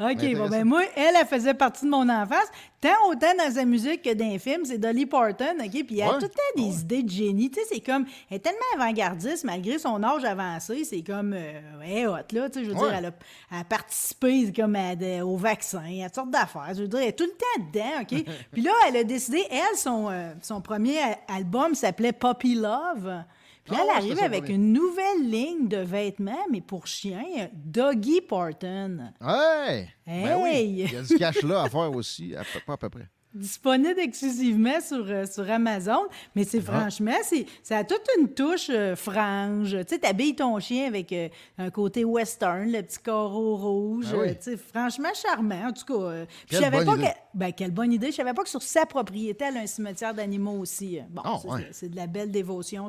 OK, 0.00 0.34
bon, 0.36 0.48
ben 0.48 0.64
moi, 0.64 0.82
elle, 0.94 1.14
elle 1.18 1.26
faisait 1.26 1.54
partie 1.54 1.84
de 1.84 1.90
mon 1.90 2.08
enfance. 2.08 2.46
Tant 2.80 2.90
autant 3.10 3.34
dans 3.36 3.50
sa 3.52 3.64
musique 3.64 4.02
que 4.02 4.14
dans 4.14 4.28
les 4.28 4.38
films, 4.38 4.64
c'est 4.64 4.78
Dolly 4.78 5.06
Parton, 5.06 5.56
OK? 5.64 5.84
Puis 5.84 5.98
elle 5.98 6.02
a 6.02 6.12
Ouais. 6.12 6.18
tout 6.18 6.26
le 6.26 6.28
temps 6.28 6.62
des 6.68 6.80
idées 6.80 7.02
de 7.02 7.08
génie. 7.10 7.50
Tu 7.50 7.58
sais, 7.60 7.66
c'est 7.72 7.80
comme... 7.80 8.04
Elle 8.30 8.36
est 8.36 8.40
tellement 8.40 8.58
avant-gardiste, 8.76 9.44
malgré 9.44 9.78
son 9.78 10.00
âge 10.04 10.24
avancé, 10.24 10.84
c'est 10.84 11.02
comme... 11.02 11.32
Euh, 11.32 11.60
elle 11.82 11.90
est 11.90 12.06
hot, 12.06 12.16
là. 12.32 12.48
Tu 12.50 12.60
sais, 12.60 12.64
je 12.64 12.70
veux 12.70 12.76
Ouais. 12.76 12.88
dire, 12.88 12.94
elle 12.98 13.06
a, 13.06 13.10
elle 13.50 13.58
a 13.60 13.64
participé 13.64 14.52
comme 14.52 14.76
à 14.76 14.94
de- 14.94 15.22
au 15.22 15.36
vaccin, 15.36 15.82
à 16.02 16.04
toutes 16.04 16.14
sortes 16.14 16.30
d'affaires. 16.30 16.68
Je 16.74 16.82
veux 16.82 16.88
dire, 16.88 17.00
elle 17.00 17.08
est 17.08 17.18
tout 17.18 17.24
le 17.24 17.30
temps 17.30 17.64
dedans, 17.72 18.02
OK? 18.02 18.24
Puis 18.52 18.62
là, 18.62 18.70
elle 18.86 18.96
a 18.98 19.04
décidé... 19.04 19.42
Elle, 19.50 19.76
son, 19.76 20.08
euh, 20.10 20.32
son 20.42 20.60
premier 20.60 20.98
album 21.34 21.74
s'appait 21.74 22.12
Puppy 22.12 22.54
Love. 22.54 23.24
Là, 23.70 23.76
Ah 23.80 23.82
elle 23.84 23.96
arrive 23.96 24.18
avec 24.22 24.48
une 24.48 24.72
nouvelle 24.72 25.28
ligne 25.30 25.68
de 25.68 25.78
vêtements, 25.78 26.46
mais 26.50 26.60
pour 26.60 26.86
chiens, 26.86 27.24
Doggy 27.52 28.20
Parton. 28.20 29.12
Ouais! 29.20 29.88
Ben 30.06 30.38
oui, 30.42 30.48
Hey! 30.50 30.70
il 30.84 30.92
y 30.92 30.96
a 30.96 31.02
du 31.02 31.16
cash 31.18 31.42
là 31.42 31.62
à 31.62 31.68
faire 31.68 31.92
aussi, 31.92 32.34
à 32.34 32.42
peu, 32.44 32.60
pas 32.66 32.74
à 32.74 32.76
peu 32.78 32.88
près. 32.88 33.08
Disponible 33.34 34.00
exclusivement 34.00 34.80
sur, 34.80 35.04
euh, 35.08 35.26
sur 35.26 35.48
Amazon. 35.50 36.00
Mais 36.34 36.44
c'est 36.44 36.60
franchement, 36.60 37.12
c'est, 37.22 37.46
ça 37.62 37.78
a 37.78 37.84
toute 37.84 38.02
une 38.18 38.28
touche 38.28 38.68
euh, 38.70 38.96
frange. 38.96 39.76
Tu 39.86 39.94
sais, 39.94 39.98
t'habilles 39.98 40.34
ton 40.34 40.58
chien 40.58 40.86
avec 40.86 41.12
euh, 41.12 41.28
un 41.58 41.70
côté 41.70 42.04
western, 42.04 42.70
le 42.70 42.82
petit 42.82 42.98
carreau 42.98 43.56
rouge. 43.56 44.06
Ah 44.12 44.16
oui. 44.18 44.28
euh, 44.28 44.34
tu 44.34 44.50
sais, 44.52 44.56
franchement 44.56 45.10
charmant, 45.14 45.68
en 45.68 45.72
tout 45.72 45.84
cas. 45.84 46.24
je 46.50 46.56
savais 46.56 46.84
pas 46.84 46.94
idée. 46.96 47.04
que... 47.04 47.08
Ben, 47.34 47.52
quelle 47.52 47.70
bonne 47.70 47.92
idée. 47.92 48.10
Je 48.10 48.16
savais 48.16 48.34
pas 48.34 48.42
que 48.42 48.48
sur 48.48 48.62
sa 48.62 48.86
propriété, 48.86 49.44
elle 49.48 49.58
a 49.58 49.60
un 49.60 49.66
cimetière 49.66 50.14
d'animaux 50.14 50.58
aussi. 50.58 50.98
Bon, 51.10 51.22
Ah, 51.24 51.38
ça, 51.40 51.48
ouais. 51.48 51.60
c'est, 51.68 51.72
c'est 51.72 51.88
de 51.88 51.96
la 51.96 52.06
belle 52.06 52.30
dévotion. 52.30 52.88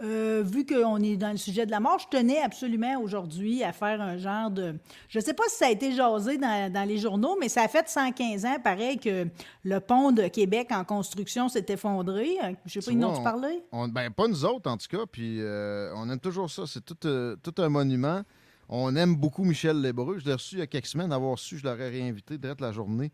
Euh, 0.00 0.42
vu 0.44 0.66
qu'on 0.66 0.98
est 1.02 1.16
dans 1.16 1.30
le 1.30 1.36
sujet 1.36 1.64
de 1.66 1.70
la 1.70 1.80
mort, 1.80 1.98
je 1.98 2.08
tenais 2.16 2.40
absolument 2.40 3.00
aujourd'hui 3.00 3.62
à 3.62 3.72
faire 3.72 4.00
un 4.00 4.16
genre 4.18 4.50
de... 4.50 4.74
Je 5.08 5.20
sais 5.20 5.34
pas 5.34 5.44
si 5.48 5.56
ça 5.56 5.66
a 5.66 5.70
été 5.70 5.92
jasé 5.92 6.36
dans, 6.38 6.72
dans 6.72 6.86
les 6.86 6.98
journaux, 6.98 7.36
mais 7.40 7.48
ça 7.48 7.62
a 7.62 7.68
fait 7.68 7.88
115 7.88 8.44
ans, 8.44 8.56
pareil, 8.62 8.98
que 8.98 9.27
le 9.64 9.78
pont 9.80 10.12
de 10.12 10.26
Québec 10.28 10.68
en 10.70 10.84
construction 10.84 11.48
s'est 11.48 11.66
effondré. 11.68 12.28
Euh, 12.42 12.52
Je 12.66 12.80
sais 12.80 12.86
pas, 12.90 12.92
ils 12.92 12.98
vois, 12.98 13.08
n'ont 13.12 13.18
on- 13.20 13.22
parlé? 13.22 13.62
on- 13.72 13.88
ben, 13.88 14.10
pas 14.10 14.28
nous 14.28 14.44
autres, 14.44 14.70
en 14.70 14.76
tout 14.76 14.86
cas. 14.88 15.04
Puis 15.10 15.36
euh, 15.40 15.92
on 15.96 16.08
aime 16.10 16.20
toujours 16.20 16.50
ça. 16.50 16.64
C'est 16.66 16.84
tout, 16.84 16.96
euh, 17.06 17.36
tout 17.42 17.54
un 17.62 17.68
monument. 17.68 18.22
On 18.68 18.94
aime 18.96 19.16
beaucoup 19.16 19.44
Michel 19.44 19.80
Lébreux. 19.80 20.18
Je 20.18 20.26
l'ai 20.26 20.34
reçu 20.34 20.56
il 20.56 20.58
y 20.58 20.62
a 20.62 20.66
quelques 20.66 20.86
semaines. 20.86 21.12
Avoir 21.12 21.38
su, 21.38 21.56
je 21.58 21.64
l'aurais 21.64 21.88
réinvité 21.88 22.36
direct 22.36 22.60
la 22.60 22.72
journée 22.72 23.10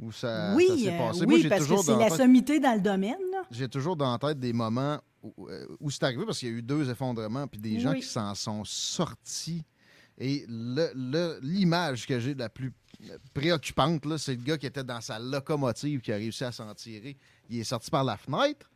où 0.00 0.12
ça, 0.12 0.52
oui, 0.54 0.66
ça 0.68 0.76
s'est 0.76 0.98
passé. 0.98 1.20
oui, 1.20 1.26
Moi, 1.40 1.48
parce 1.48 1.66
que 1.66 1.76
c'est 1.78 1.96
la 1.96 2.08
tête- 2.08 2.18
sommité 2.18 2.60
dans 2.60 2.74
le 2.74 2.80
domaine. 2.80 3.16
j'ai 3.50 3.68
toujours 3.68 3.96
dans 3.96 4.12
la 4.12 4.18
tête 4.18 4.38
des 4.38 4.52
moments 4.52 4.98
où, 5.22 5.48
où 5.80 5.90
c'est 5.90 6.04
arrivé 6.04 6.24
parce 6.24 6.38
qu'il 6.38 6.48
y 6.50 6.52
a 6.52 6.54
eu 6.56 6.62
deux 6.62 6.88
effondrements 6.90 7.46
puis 7.48 7.58
des 7.60 7.80
gens 7.80 7.94
qui 7.94 8.02
s'en 8.02 8.34
sont 8.36 8.62
sortis. 8.64 9.64
Et 10.20 10.44
l'image 10.48 12.06
que 12.06 12.18
j'ai 12.18 12.34
la 12.34 12.48
plus 12.48 12.72
préoccupante, 13.32 14.02
c'est 14.18 14.34
le 14.34 14.42
gars 14.42 14.58
qui 14.58 14.66
était 14.66 14.82
dans 14.82 15.00
sa 15.00 15.18
locomotive 15.18 16.00
qui 16.00 16.12
a 16.12 16.16
réussi 16.16 16.42
à 16.42 16.50
s'en 16.50 16.74
tirer. 16.74 17.16
Il 17.48 17.60
est 17.60 17.64
sorti 17.64 17.90
par 17.90 18.02
la 18.02 18.16
fenêtre. 18.16 18.68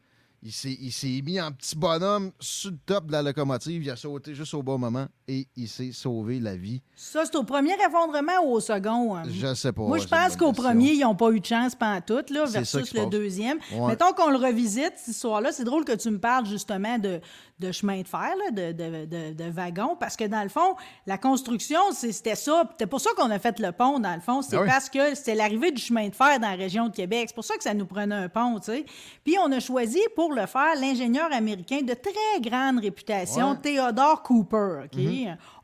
Il 0.45 0.53
s'est 0.53 1.23
mis 1.25 1.41
en 1.41 1.53
petit 1.53 1.77
bonhomme 1.77 2.33
sur 2.39 2.71
le 2.71 2.79
top 2.87 3.07
de 3.07 3.13
la 3.13 3.23
locomotive. 3.23 3.83
Il 3.83 3.91
a 3.91 3.97
sauté 3.97 4.35
juste 4.35 4.55
au 4.55 4.63
bon 4.63 4.79
moment 4.79 5.09
et 5.35 5.49
il 5.57 5.69
s'est 5.69 5.93
sauvé 5.93 6.41
la 6.41 6.57
vie. 6.57 6.83
Ça, 6.95 7.25
c'est 7.25 7.37
au 7.37 7.43
premier 7.45 7.73
effondrement 7.87 8.41
ou 8.45 8.53
au 8.53 8.61
second? 8.61 9.17
hein? 9.17 9.23
Je 9.29 9.55
sais 9.55 9.73
pas. 9.73 9.83
Moi, 9.83 9.99
je 9.99 10.03
c'est 10.03 10.09
pense 10.11 10.37
qu'au 10.37 10.53
premier, 10.53 10.93
ils 10.93 11.01
n'ont 11.01 11.15
pas 11.15 11.31
eu 11.31 11.41
de 11.41 11.47
chance 11.47 11.75
pantoute, 11.75 12.31
là, 12.31 12.45
C'est 12.47 12.65
ça 12.65 12.79
versus 12.79 12.95
le 12.95 13.07
deuxième. 13.07 13.59
Ouais. 13.75 13.89
Mettons 13.89 14.13
qu'on 14.13 14.31
le 14.31 14.37
revisite, 14.37 14.93
cette 14.97 15.15
histoire-là. 15.15 15.53
C'est 15.53 15.65
drôle 15.65 15.85
que 15.85 15.93
tu 15.97 16.11
me 16.11 16.19
parles 16.19 16.47
justement 16.47 16.99
de, 16.99 17.21
de 17.59 17.73
chemin 17.73 18.03
de 18.03 18.09
fer, 18.09 18.33
là, 18.45 18.51
de, 18.51 18.73
de, 18.73 19.05
de, 19.07 19.33
de 19.33 19.51
wagons, 19.51 19.97
parce 19.99 20.17
que 20.17 20.25
dans 20.25 20.43
le 20.43 20.49
fond, 20.49 20.75
la 21.07 21.17
construction, 21.19 21.81
c'est- 21.93 22.13
c'était 22.13 22.35
ça. 22.35 22.65
C'était 22.73 22.87
pour 22.87 23.01
ça 23.01 23.11
qu'on 23.17 23.31
a 23.31 23.39
fait 23.39 23.59
le 23.59 23.73
pont, 23.73 23.99
dans 23.99 24.15
le 24.15 24.21
fond. 24.21 24.43
C'est 24.43 24.57
Ah 24.57 24.63
oui. 24.63 24.69
parce 24.69 24.91
que 24.91 25.15
c'était 25.15 25.35
l'arrivée 25.35 25.71
du 25.73 25.81
chemin 25.81 26.09
de 26.09 26.15
fer 26.15 26.39
dans 26.41 26.51
la 26.51 26.57
région 26.57 26.89
de 26.89 26.93
Québec. 26.95 27.25
C'est 27.29 27.35
pour 27.35 27.45
ça 27.45 27.57
que 27.57 27.63
ça 27.63 27.73
nous 27.75 27.87
prenait 27.87 28.15
un 28.15 28.29
pont, 28.29 28.59
tu 28.61 28.67
sais. 28.73 28.85
Puis 29.25 29.37
on 29.43 29.51
a 29.53 29.61
choisi 29.61 30.01
pour 30.15 30.33
le 30.33 30.47
faire 30.47 30.75
l'ingénieur 30.81 31.33
américain 31.33 31.81
de 31.83 31.95
très 31.95 32.41
grande 32.41 32.81
réputation, 32.81 33.53
Ouais. 33.53 33.57
Theodore 33.63 34.23
Cooper, 34.23 34.83
OK? 34.85 34.99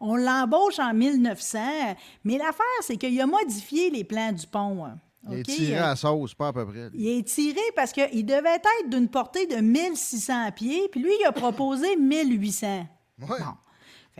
On 0.00 0.16
l'embauche 0.16 0.78
en 0.78 0.92
1900, 0.94 1.58
mais 2.24 2.38
l'affaire, 2.38 2.64
c'est 2.82 2.96
qu'il 2.96 3.20
a 3.20 3.26
modifié 3.26 3.90
les 3.90 4.04
plans 4.04 4.32
du 4.32 4.46
pont. 4.46 4.84
hein. 4.84 4.98
Il 5.30 5.38
est 5.40 5.42
tiré 5.42 5.78
à 5.78 5.94
sauce, 5.96 6.32
pas 6.32 6.48
à 6.48 6.52
peu 6.52 6.64
près. 6.66 6.88
Il 6.94 7.06
est 7.18 7.22
tiré 7.26 7.60
parce 7.76 7.92
qu'il 7.92 8.24
devait 8.24 8.54
être 8.54 8.88
d'une 8.88 9.08
portée 9.08 9.46
de 9.46 9.56
1600 9.56 10.52
pieds, 10.52 10.88
puis 10.90 11.02
lui, 11.02 11.10
il 11.20 11.26
a 11.26 11.32
proposé 11.32 11.96
1800. 11.96 12.86
Ouais. 13.20 13.26
Que 13.28 13.42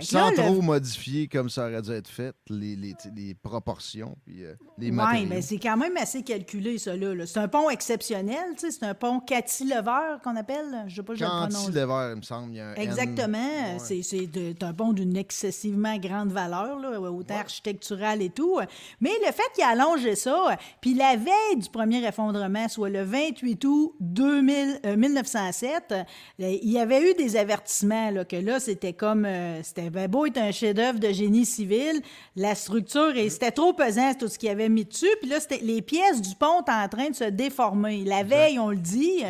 Sans 0.01 0.19
là, 0.19 0.31
le- 0.31 0.37
trop 0.37 0.63
modifier 0.63 1.29
comme 1.29 1.49
ça 1.51 1.67
aurait 1.69 1.83
dû 1.83 1.91
être 1.93 2.09
fait, 2.09 2.35
les, 2.49 2.77
les, 2.77 2.95
les 3.17 3.35
proportions 3.35 4.17
puis 4.25 4.45
euh, 4.45 4.55
les 4.79 4.87
Oui, 4.91 4.93
matériaux. 4.93 5.27
mais 5.29 5.43
c'est 5.43 5.59
quand 5.59 5.77
même 5.77 5.97
assez 5.97 6.23
calculé, 6.23 6.79
ça, 6.79 6.97
là. 6.97 7.27
C'est 7.27 7.39
un 7.39 7.49
pont 7.49 7.71
exceptionnel, 7.71 8.55
tu 8.55 8.61
sais. 8.67 8.71
C'est 8.71 8.85
un 8.87 8.95
pont 8.95 9.21
cantilever 9.21 10.17
qu'on 10.23 10.37
appelle. 10.37 10.85
Je 10.87 10.97
sais 10.97 11.03
pas, 11.03 11.15
je. 11.15 11.25
Cantilever, 11.25 12.11
il 12.13 12.17
me 12.17 12.23
semble. 12.23 12.53
Il 12.53 12.57
y 12.57 12.61
a 12.61 12.69
un 12.71 12.75
N. 12.75 12.83
Exactement. 12.83 13.39
Ouais. 13.39 13.79
C'est- 13.79 14.63
un 14.63 14.73
pont 14.75 14.93
d'une 14.93 15.17
excessivement 15.17 15.97
grande 15.99 16.31
valeur, 16.33 16.79
là, 16.79 17.01
autant 17.01 17.37
architecturale 17.39 18.23
et 18.23 18.31
tout. 18.31 18.59
Mais 19.01 19.11
le 19.27 19.33
fait 19.33 19.43
qu'il 19.55 19.65
a 19.65 19.69
allongé 19.69 20.15
ça, 20.15 20.57
puis 20.81 20.95
la 20.95 21.17
veille 21.17 21.57
du 21.59 21.69
premier 21.71 22.05
effondrement, 22.07 22.69
soit 22.69 22.89
le 22.91 23.03
28 23.03 23.65
août 23.65 23.95
2000, 24.01 24.81
euh, 24.87 24.97
1907, 24.97 25.93
euh, 25.93 26.03
il 26.39 26.71
y 26.71 26.79
avait 26.79 27.11
eu 27.11 27.15
des 27.15 27.37
avertissements 27.37 28.11
là, 28.11 28.25
que 28.25 28.37
là, 28.37 28.61
c'était 28.61 28.93
comme... 28.93 29.25
euh, 29.25 29.63
c'était 29.63 29.88
ben 29.91 30.09
beau 30.09 30.27
être 30.27 30.39
un 30.39 30.51
chef-d'œuvre 30.53 30.99
de 30.99 31.13
génie 31.13 31.45
civil, 31.47 32.01
la 32.37 32.55
structure, 32.55 33.17
et 33.17 33.29
c'était 33.31 33.51
trop 33.51 33.73
pesant, 33.73 34.15
tout 34.15 34.29
ce 34.29 34.39
qu'il 34.39 34.49
avait 34.49 34.69
mis 34.69 34.85
dessus. 34.85 35.07
Puis 35.21 35.31
là, 35.31 35.41
c'était- 35.41 35.61
les 35.63 35.83
pièces 35.83 36.21
du 36.21 36.35
pont 36.35 36.61
étaient 36.63 36.73
en 36.73 36.89
train 36.89 37.11
de 37.11 37.15
se 37.15 37.25
déformer. 37.25 38.05
La 38.05 38.23
veille, 38.23 38.59
on 38.59 38.71
le 38.71 38.77
dit. 38.77 39.23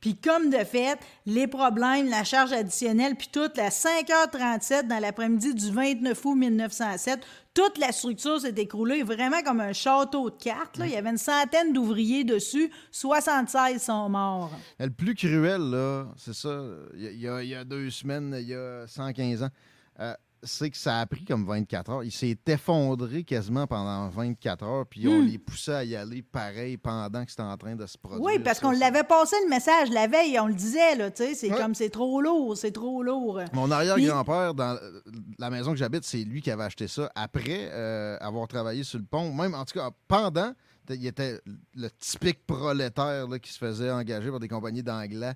Puis 0.00 0.14
comme 0.14 0.50
de 0.50 0.58
fait, 0.58 0.98
les 1.24 1.46
problèmes, 1.48 2.08
la 2.08 2.22
charge 2.22 2.52
additionnelle, 2.52 3.16
puis 3.16 3.28
toute 3.32 3.56
la 3.56 3.70
5h37 3.70 4.86
dans 4.86 4.98
l'après-midi 5.00 5.54
du 5.54 5.70
29 5.72 6.24
août 6.24 6.34
1907, 6.36 7.20
toute 7.54 7.78
la 7.78 7.90
structure 7.90 8.38
s'est 8.40 8.54
écroulée 8.56 9.02
vraiment 9.02 9.40
comme 9.42 9.60
un 9.60 9.72
château 9.72 10.28
de 10.30 10.36
cartes. 10.36 10.76
Là. 10.76 10.86
Il 10.86 10.92
y 10.92 10.96
avait 10.96 11.08
une 11.10 11.16
centaine 11.18 11.72
d'ouvriers 11.72 12.22
dessus, 12.22 12.70
76 12.92 13.82
sont 13.82 14.08
morts. 14.10 14.50
Le 14.78 14.90
plus 14.90 15.14
cruel, 15.14 15.62
là, 15.70 16.04
c'est 16.18 16.34
ça, 16.34 16.60
il 16.94 17.18
y, 17.20 17.26
a, 17.26 17.42
il 17.42 17.48
y 17.48 17.54
a 17.54 17.64
deux 17.64 17.90
semaines, 17.90 18.36
il 18.38 18.48
y 18.48 18.54
a 18.54 18.86
115 18.86 19.42
ans, 19.42 19.48
euh, 20.00 20.14
c'est 20.42 20.70
que 20.70 20.76
ça 20.76 21.00
a 21.00 21.06
pris 21.06 21.24
comme 21.24 21.44
24 21.44 21.90
heures. 21.90 22.04
Il 22.04 22.12
s'est 22.12 22.38
effondré 22.46 23.24
quasiment 23.24 23.66
pendant 23.66 24.08
24 24.10 24.62
heures, 24.64 24.86
puis 24.86 25.08
on 25.08 25.22
les 25.22 25.38
poussait 25.38 25.74
à 25.74 25.82
y 25.84 25.96
aller 25.96 26.22
pareil 26.22 26.76
pendant 26.76 27.24
que 27.24 27.30
c'était 27.30 27.42
en 27.42 27.56
train 27.56 27.74
de 27.74 27.84
se 27.86 27.98
produire. 27.98 28.22
Oui, 28.24 28.38
parce 28.38 28.60
qu'on 28.60 28.70
l'avait 28.70 29.02
passé 29.02 29.34
le 29.44 29.48
message 29.50 29.90
la 29.90 30.06
veille, 30.06 30.38
on 30.38 30.46
le 30.46 30.54
disait, 30.54 30.94
là, 30.94 31.10
tu 31.10 31.24
sais, 31.24 31.34
c'est 31.34 31.50
Ouais. 31.50 31.56
comme 31.56 31.74
c'est 31.74 31.88
trop 31.90 32.20
lourd, 32.20 32.56
c'est 32.56 32.70
trop 32.70 33.02
lourd. 33.02 33.40
Mon 33.54 33.70
arrière-grand-père, 33.70 34.54
dans 34.54 34.78
la 35.38 35.50
maison 35.50 35.72
que 35.72 35.78
j'habite, 35.78 36.04
c'est 36.04 36.22
lui 36.22 36.42
qui 36.42 36.50
avait 36.50 36.64
acheté 36.64 36.86
ça 36.86 37.10
après 37.16 37.68
euh, 37.72 38.16
avoir 38.20 38.46
travaillé 38.46 38.84
sur 38.84 38.98
le 38.98 39.04
pont. 39.06 39.32
Même, 39.32 39.54
en 39.54 39.64
tout 39.64 39.78
cas, 39.78 39.90
pendant, 40.06 40.52
il 40.90 41.06
était 41.06 41.40
le 41.74 41.88
typique 41.98 42.46
prolétaire 42.46 43.26
là, 43.26 43.38
qui 43.40 43.50
se 43.52 43.58
faisait 43.58 43.90
engager 43.90 44.30
par 44.30 44.38
des 44.38 44.48
compagnies 44.48 44.82
d'anglais. 44.82 45.32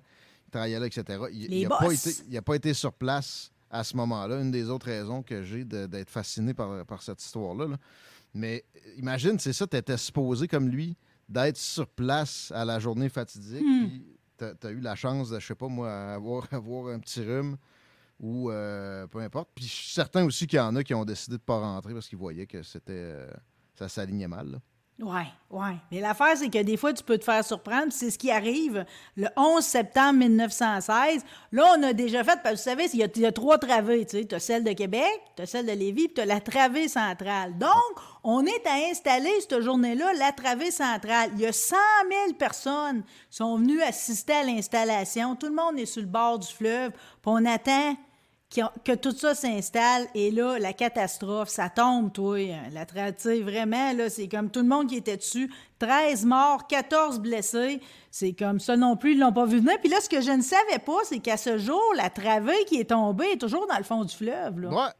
Il 0.47 0.51
travaillait 0.51 0.79
là, 0.79 0.85
etc. 0.85 1.19
Il 1.33 1.63
n'a 1.67 1.75
pas, 1.77 1.91
été- 1.91 2.15
il 2.29 2.37
a 2.37 2.41
pas 2.41 2.55
été 2.55 2.73
sur 2.73 2.93
place 2.93 3.51
à 3.71 3.83
ce 3.83 3.95
moment-là. 3.97 4.39
Une 4.41 4.51
des 4.51 4.69
autres 4.69 4.85
raisons 4.85 5.23
que 5.23 5.43
j'ai 5.43 5.63
d'être 5.63 6.09
fasciné 6.09 6.53
par, 6.53 6.85
par 6.85 7.01
cette 7.01 7.23
histoire-là. 7.23 7.67
là. 7.67 7.77
Mais 8.33 8.63
euh, 8.75 8.93
imagine, 8.97 9.39
c'est 9.39 9.53
ça, 9.53 9.65
tu 9.65 9.77
étais 9.77 9.97
supposé 9.97 10.47
comme 10.47 10.69
lui 10.69 10.95
d'être 11.27 11.57
sur 11.57 11.87
place 11.87 12.51
à 12.53 12.65
la 12.65 12.79
journée 12.79 13.09
fatidique. 13.09 13.63
Puis 13.63 14.05
tu 14.37 14.67
as 14.67 14.71
eu 14.71 14.79
la 14.79 14.95
chance 14.95 15.29
de, 15.29 15.39
je 15.39 15.47
sais 15.47 15.55
pas 15.55 15.67
moi, 15.67 15.91
avoir, 16.13 16.47
avoir 16.53 16.93
un 16.93 16.99
petit 16.99 17.21
rhume 17.21 17.57
ou 18.19 18.51
euh, 18.51 19.07
peu 19.07 19.19
importe. 19.19 19.49
Puis 19.55 19.65
je 19.65 19.71
suis 19.71 19.93
certain 19.93 20.25
aussi 20.25 20.45
qu'il 20.45 20.57
y 20.57 20.61
en 20.61 20.75
a 20.75 20.83
qui 20.83 20.93
ont 20.93 21.05
décidé 21.05 21.37
de 21.37 21.41
ne 21.41 21.45
pas 21.45 21.59
rentrer 21.59 21.93
parce 21.93 22.07
qu'ils 22.07 22.17
voyaient 22.19 22.47
que 22.47 22.61
c'était 22.63 22.91
euh, 22.93 23.31
ça 23.75 23.89
s'alignait 23.89 24.27
mal. 24.27 24.51
là. 24.51 24.57
Oui, 25.01 25.23
oui. 25.49 25.71
Mais 25.91 25.99
l'affaire, 25.99 26.37
c'est 26.37 26.49
que 26.49 26.61
des 26.61 26.77
fois, 26.77 26.93
tu 26.93 27.03
peux 27.03 27.17
te 27.17 27.23
faire 27.23 27.43
surprendre. 27.43 27.87
C'est 27.89 28.11
ce 28.11 28.19
qui 28.19 28.29
arrive 28.29 28.85
le 29.17 29.27
11 29.35 29.63
septembre 29.63 30.19
1916. 30.19 31.25
Là, 31.51 31.73
on 31.75 31.83
a 31.83 31.93
déjà 31.93 32.23
fait, 32.23 32.39
parce 32.43 32.63
que 32.63 32.69
vous 32.69 32.77
savez, 32.77 32.85
il 32.93 32.99
y 32.99 33.25
a, 33.25 33.31
trois 33.31 33.57
travées. 33.57 34.05
Tu 34.05 34.35
as 34.35 34.39
celle 34.39 34.63
de 34.63 34.73
Québec, 34.73 35.21
tu 35.35 35.41
as 35.41 35.47
celle 35.47 35.65
de 35.65 35.71
Lévis, 35.71 36.07
puis 36.07 36.13
tu 36.15 36.21
as 36.21 36.25
la 36.25 36.39
travée 36.39 36.87
centrale. 36.87 37.57
Donc, 37.57 37.71
on 38.23 38.45
est 38.45 38.67
à 38.67 38.89
installer 38.91 39.31
cette 39.39 39.61
journée-là 39.61 40.13
la 40.13 40.31
travée 40.33 40.71
centrale. 40.71 41.31
Il 41.33 41.41
y 41.41 41.47
a 41.47 41.51
100 41.51 41.75
000 42.27 42.33
personnes 42.37 43.01
qui 43.01 43.37
sont 43.37 43.57
venues 43.57 43.81
assister 43.81 44.33
à 44.33 44.43
l'installation. 44.43 45.35
Tout 45.35 45.47
le 45.47 45.55
monde 45.55 45.79
est 45.79 45.87
sur 45.87 46.01
le 46.01 46.07
bord 46.07 46.37
du 46.37 46.47
fleuve, 46.47 46.91
puis 46.91 47.25
on 47.25 47.43
attend 47.45 47.95
que 48.83 48.95
tout 48.95 49.11
ça 49.11 49.33
s'installe 49.33 50.07
et 50.13 50.29
là, 50.29 50.59
la 50.59 50.73
catastrophe, 50.73 51.49
ça 51.49 51.69
tombe, 51.69 52.11
toi. 52.11 52.37
La 52.73 52.85
vraiment, 53.41 53.93
là, 53.93 54.09
c'est 54.09 54.27
comme 54.27 54.49
tout 54.49 54.59
le 54.61 54.67
monde 54.67 54.87
qui 54.87 54.97
était 54.97 55.17
dessus. 55.17 55.49
13 55.79 56.25
morts, 56.25 56.67
14 56.67 57.19
blessés. 57.19 57.79
C'est 58.11 58.33
comme 58.33 58.59
ça 58.59 58.75
non 58.75 58.97
plus, 58.97 59.13
ils 59.13 59.19
l'ont 59.19 59.31
pas 59.31 59.45
vu 59.45 59.59
venir. 59.59 59.77
Puis 59.79 59.89
là, 59.89 59.97
ce 60.01 60.09
que 60.09 60.21
je 60.21 60.31
ne 60.31 60.41
savais 60.41 60.79
pas, 60.85 60.97
c'est 61.05 61.19
qu'à 61.19 61.37
ce 61.37 61.57
jour, 61.57 61.81
la 61.95 62.09
travée 62.09 62.65
qui 62.67 62.75
est 62.75 62.89
tombée 62.89 63.31
est 63.33 63.37
toujours 63.41 63.67
dans 63.67 63.77
le 63.77 63.83
fond 63.83 64.03
du 64.03 64.13
fleuve. 64.13 64.59
Là. 64.59 64.69
Ouais. 64.69 64.91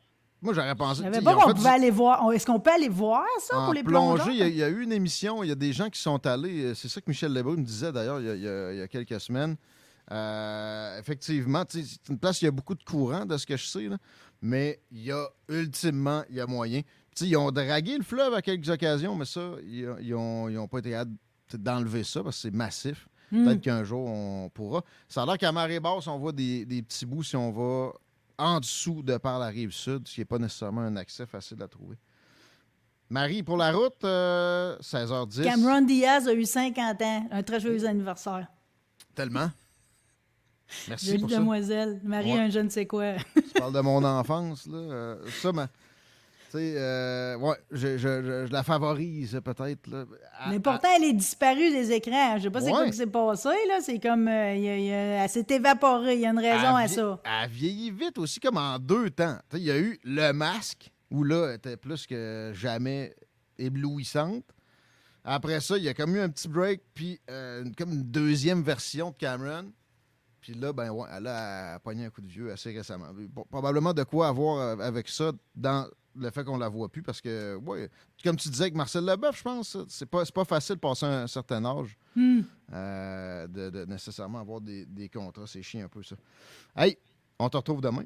Moi, 0.42 0.54
j'aurais 0.56 0.74
pensé. 0.74 1.04
Je 1.14 1.20
pas 1.20 1.36
qu'on 1.36 1.52
pouvait 1.54 1.70
du- 1.70 1.76
aller 1.76 1.92
voir. 1.92 2.32
Est-ce 2.32 2.46
qu'on 2.48 2.60
peut 2.60 2.72
aller 2.72 2.90
voir 2.90 3.26
ça 3.42 3.60
en 3.60 3.66
pour 3.66 3.74
les 3.76 3.84
plongeurs? 3.84 4.28
il 4.30 4.38
y, 4.38 4.42
a, 4.42 4.48
il 4.48 4.56
y 4.56 4.64
a 4.64 4.70
eu 4.70 4.82
une 4.82 4.92
émission, 4.92 5.44
il 5.44 5.50
y 5.50 5.52
a 5.52 5.56
des 5.56 5.72
gens 5.72 5.90
qui 5.90 6.00
sont 6.00 6.26
allés, 6.26 6.64
euh, 6.64 6.74
c'est 6.74 6.88
ça 6.88 7.00
que 7.00 7.06
Michel 7.08 7.32
Lebrun 7.32 7.58
me 7.58 7.64
disait 7.64 7.92
d'ailleurs 7.92 8.20
il 8.20 8.42
y 8.42 8.82
a 8.82 8.88
quelques 8.88 9.20
semaines. 9.20 9.56
Euh, 10.12 11.00
effectivement, 11.00 11.64
c'est 11.68 12.10
une 12.10 12.20
place 12.20 12.42
où 12.42 12.44
il 12.44 12.46
y 12.46 12.50
a 12.50 12.52
beaucoup 12.52 12.76
de 12.76 12.84
courant, 12.84 13.26
de 13.26 13.38
ce 13.38 13.46
que 13.46 13.56
je 13.56 13.66
sais, 13.66 13.88
là, 13.88 13.98
mais 14.42 14.80
il 14.92 15.04
y 15.04 15.12
a 15.12 15.26
ultimement, 15.48 16.24
il 16.30 16.36
y 16.36 16.42
a 16.42 16.48
moyen. 16.48 16.82
Ils 17.22 17.38
ont 17.38 17.52
dragué 17.52 17.98
le 17.98 18.04
fleuve 18.04 18.34
à 18.34 18.42
quelques 18.42 18.70
occasions, 18.70 19.16
mais 19.16 19.26
ça, 19.26 19.54
ils 19.64 20.14
n'ont 20.14 20.68
pas 20.68 20.80
été 20.80 20.96
hâte 20.96 21.10
d'enlever 21.54 22.04
ça 22.04 22.24
parce 22.24 22.38
que 22.38 22.42
c'est 22.44 22.54
massif. 22.54 23.08
Hmm. 23.32 23.46
Peut-être 23.46 23.62
qu'un 23.62 23.84
jour, 23.84 24.06
on 24.06 24.50
pourra. 24.50 24.84
Ça 25.08 25.24
a 25.24 25.26
l'air 25.26 25.38
qu'à 25.38 25.52
marée 25.52 25.80
basse, 25.80 26.08
on 26.08 26.18
voit 26.18 26.34
des, 26.34 26.66
des 26.66 26.82
petits 26.82 27.06
bouts 27.06 27.24
si 27.24 27.36
on 27.36 27.52
va 27.52 27.94
en 28.38 28.60
dessous 28.60 29.04
de 29.04 29.18
par 29.18 29.40
la 29.40 29.48
rive 29.48 29.72
sud, 29.72 30.08
ce 30.08 30.16
qui 30.16 30.22
n'est 30.22 30.26
pas 30.26 30.40
nécessairement 30.40 30.82
un 30.82 30.96
accès 30.98 31.26
facile 31.26 31.62
à 31.62 31.68
trouver. 31.68 31.98
Marie, 33.10 33.44
pour 33.44 33.58
la 33.58 33.72
route, 33.72 34.04
euh, 34.04 34.78
16h10. 34.80 35.44
Cameron 35.44 35.82
Diaz 35.82 36.28
a 36.28 36.34
eu 36.34 36.46
50 36.46 37.02
ans. 37.02 37.28
Un 37.30 37.44
très 37.44 37.60
joyeux 37.60 37.86
anniversaire. 37.86 38.48
Tellement. 39.14 39.50
Merci 40.90 41.06
Jolie 41.08 41.20
pour 41.20 41.30
ça. 41.30 41.38
demoiselle. 41.38 42.00
Marie, 42.04 42.34
Ouais. 42.34 42.40
un 42.40 42.50
je 42.50 42.60
ne 42.60 42.70
sais 42.70 42.86
quoi. 42.86 43.14
Tu 43.36 43.42
parles 43.60 43.74
de 43.74 43.82
mon 43.82 44.04
enfance, 44.04 44.66
là. 44.68 44.78
euh, 44.78 45.16
ça, 45.42 45.52
ma- 45.52 45.68
Tu 45.68 46.58
sais, 46.58 46.74
euh, 46.78 47.38
ouais, 47.38 47.56
je, 47.72 47.98
je- 47.98 48.22
je- 48.24 48.46
je 48.48 48.52
la 48.52 48.62
favorise 48.64 49.40
peut-être. 49.44 49.90
Mais 50.50 50.60
pourtant, 50.60 50.90
elle 50.98 51.06
est 51.06 51.14
disparue 51.14 51.72
des 51.72 51.92
écrans. 51.94 52.38
Je 52.38 52.44
sais 52.44 52.50
pas 52.50 52.60
c'est 52.62 52.72
quoi 52.72 52.86
qui 52.88 52.98
s'est 52.98 53.08
passé, 53.08 53.48
là. 53.70 53.80
C'est 53.82 54.00
comme... 54.00 54.28
euh, 54.28 54.56
y 54.56 54.68
a- 54.68 54.78
il 54.78 54.86
y 54.86 54.92
a- 54.92 55.24
elle 55.24 55.30
s'est 55.30 55.46
évaporée. 55.50 56.16
Il 56.16 56.20
y 56.22 56.26
a 56.26 56.30
une 56.32 56.40
raison 56.40 56.76
à 56.76 56.88
ça. 56.90 57.22
Elle 57.44 57.50
vieillit 57.52 57.92
vite 57.92 58.18
aussi, 58.18 58.40
comme 58.42 58.58
en 58.58 58.78
deux 58.80 59.10
temps. 59.12 59.38
Tu 59.50 59.56
sais, 59.58 59.62
Il 59.62 59.66
y 59.68 59.72
a 59.72 59.78
eu 59.80 59.98
le 60.04 60.32
masque, 60.34 60.92
où 61.10 61.24
là, 61.24 61.48
elle 61.50 61.56
était 61.56 61.78
plus 61.78 62.06
que 62.06 62.52
jamais 62.54 63.14
éblouissante. 63.58 64.44
Après 65.24 65.62
ça, 65.62 65.78
il 65.78 65.84
y 65.84 65.90
a 65.90 65.94
comme 65.94 66.16
eu 66.16 66.20
un 66.20 66.30
petit 66.30 66.48
break, 66.50 66.82
puis 66.94 67.20
euh, 67.30 67.64
comme 67.78 67.92
une 67.94 68.04
deuxième 68.04 68.62
version 68.64 69.12
de 69.12 69.16
Cameron. 69.16 69.72
Puis 70.42 70.54
là, 70.56 70.74
ben 70.74 70.90
ouais, 70.90 71.08
elle 71.16 71.28
a 71.28 71.80
pogné 71.80 72.06
un 72.06 72.10
coup 72.10 72.22
de 72.22 72.28
vieux 72.28 72.52
assez 72.52 72.72
récemment. 72.76 73.08
Pro- 73.34 73.46
Probablement 73.46 73.94
de 73.94 74.04
quoi 74.04 74.28
avoir 74.28 74.58
euh, 74.58 74.78
avec 74.80 75.08
ça 75.08 75.32
dans 75.56 75.88
le 76.16 76.30
fait 76.30 76.44
qu'on 76.44 76.58
la 76.58 76.68
voit 76.68 76.90
plus, 76.90 77.02
parce 77.04 77.22
que, 77.22 77.56
ouais, 77.56 77.90
comme 78.24 78.36
tu 78.36 78.50
disais 78.50 78.64
avec 78.66 78.76
Marcel 78.76 79.06
Leboeuf, 79.06 79.38
je 79.38 79.44
pense, 79.44 79.78
c'est 79.88 80.06
pas, 80.08 80.24
pas 80.26 80.44
facile 80.44 80.76
de 80.76 80.80
passer 80.82 81.06
un 81.06 81.26
certain 81.28 81.64
âge. 81.64 81.96
Hmm. 82.16 82.42
euh, 82.74 83.48
de, 83.48 83.70
de 83.70 83.86
nécessairement 83.86 84.40
avoir 84.40 84.60
des, 84.60 84.86
des 84.86 85.08
contrats. 85.08 85.48
C'est 85.48 85.62
chiant 85.62 85.86
un 85.86 85.88
peu, 85.88 86.04
ça. 86.04 86.16
Hey, 86.76 86.98
on 87.40 87.48
te 87.48 87.56
retrouve 87.56 87.80
demain. 87.82 88.02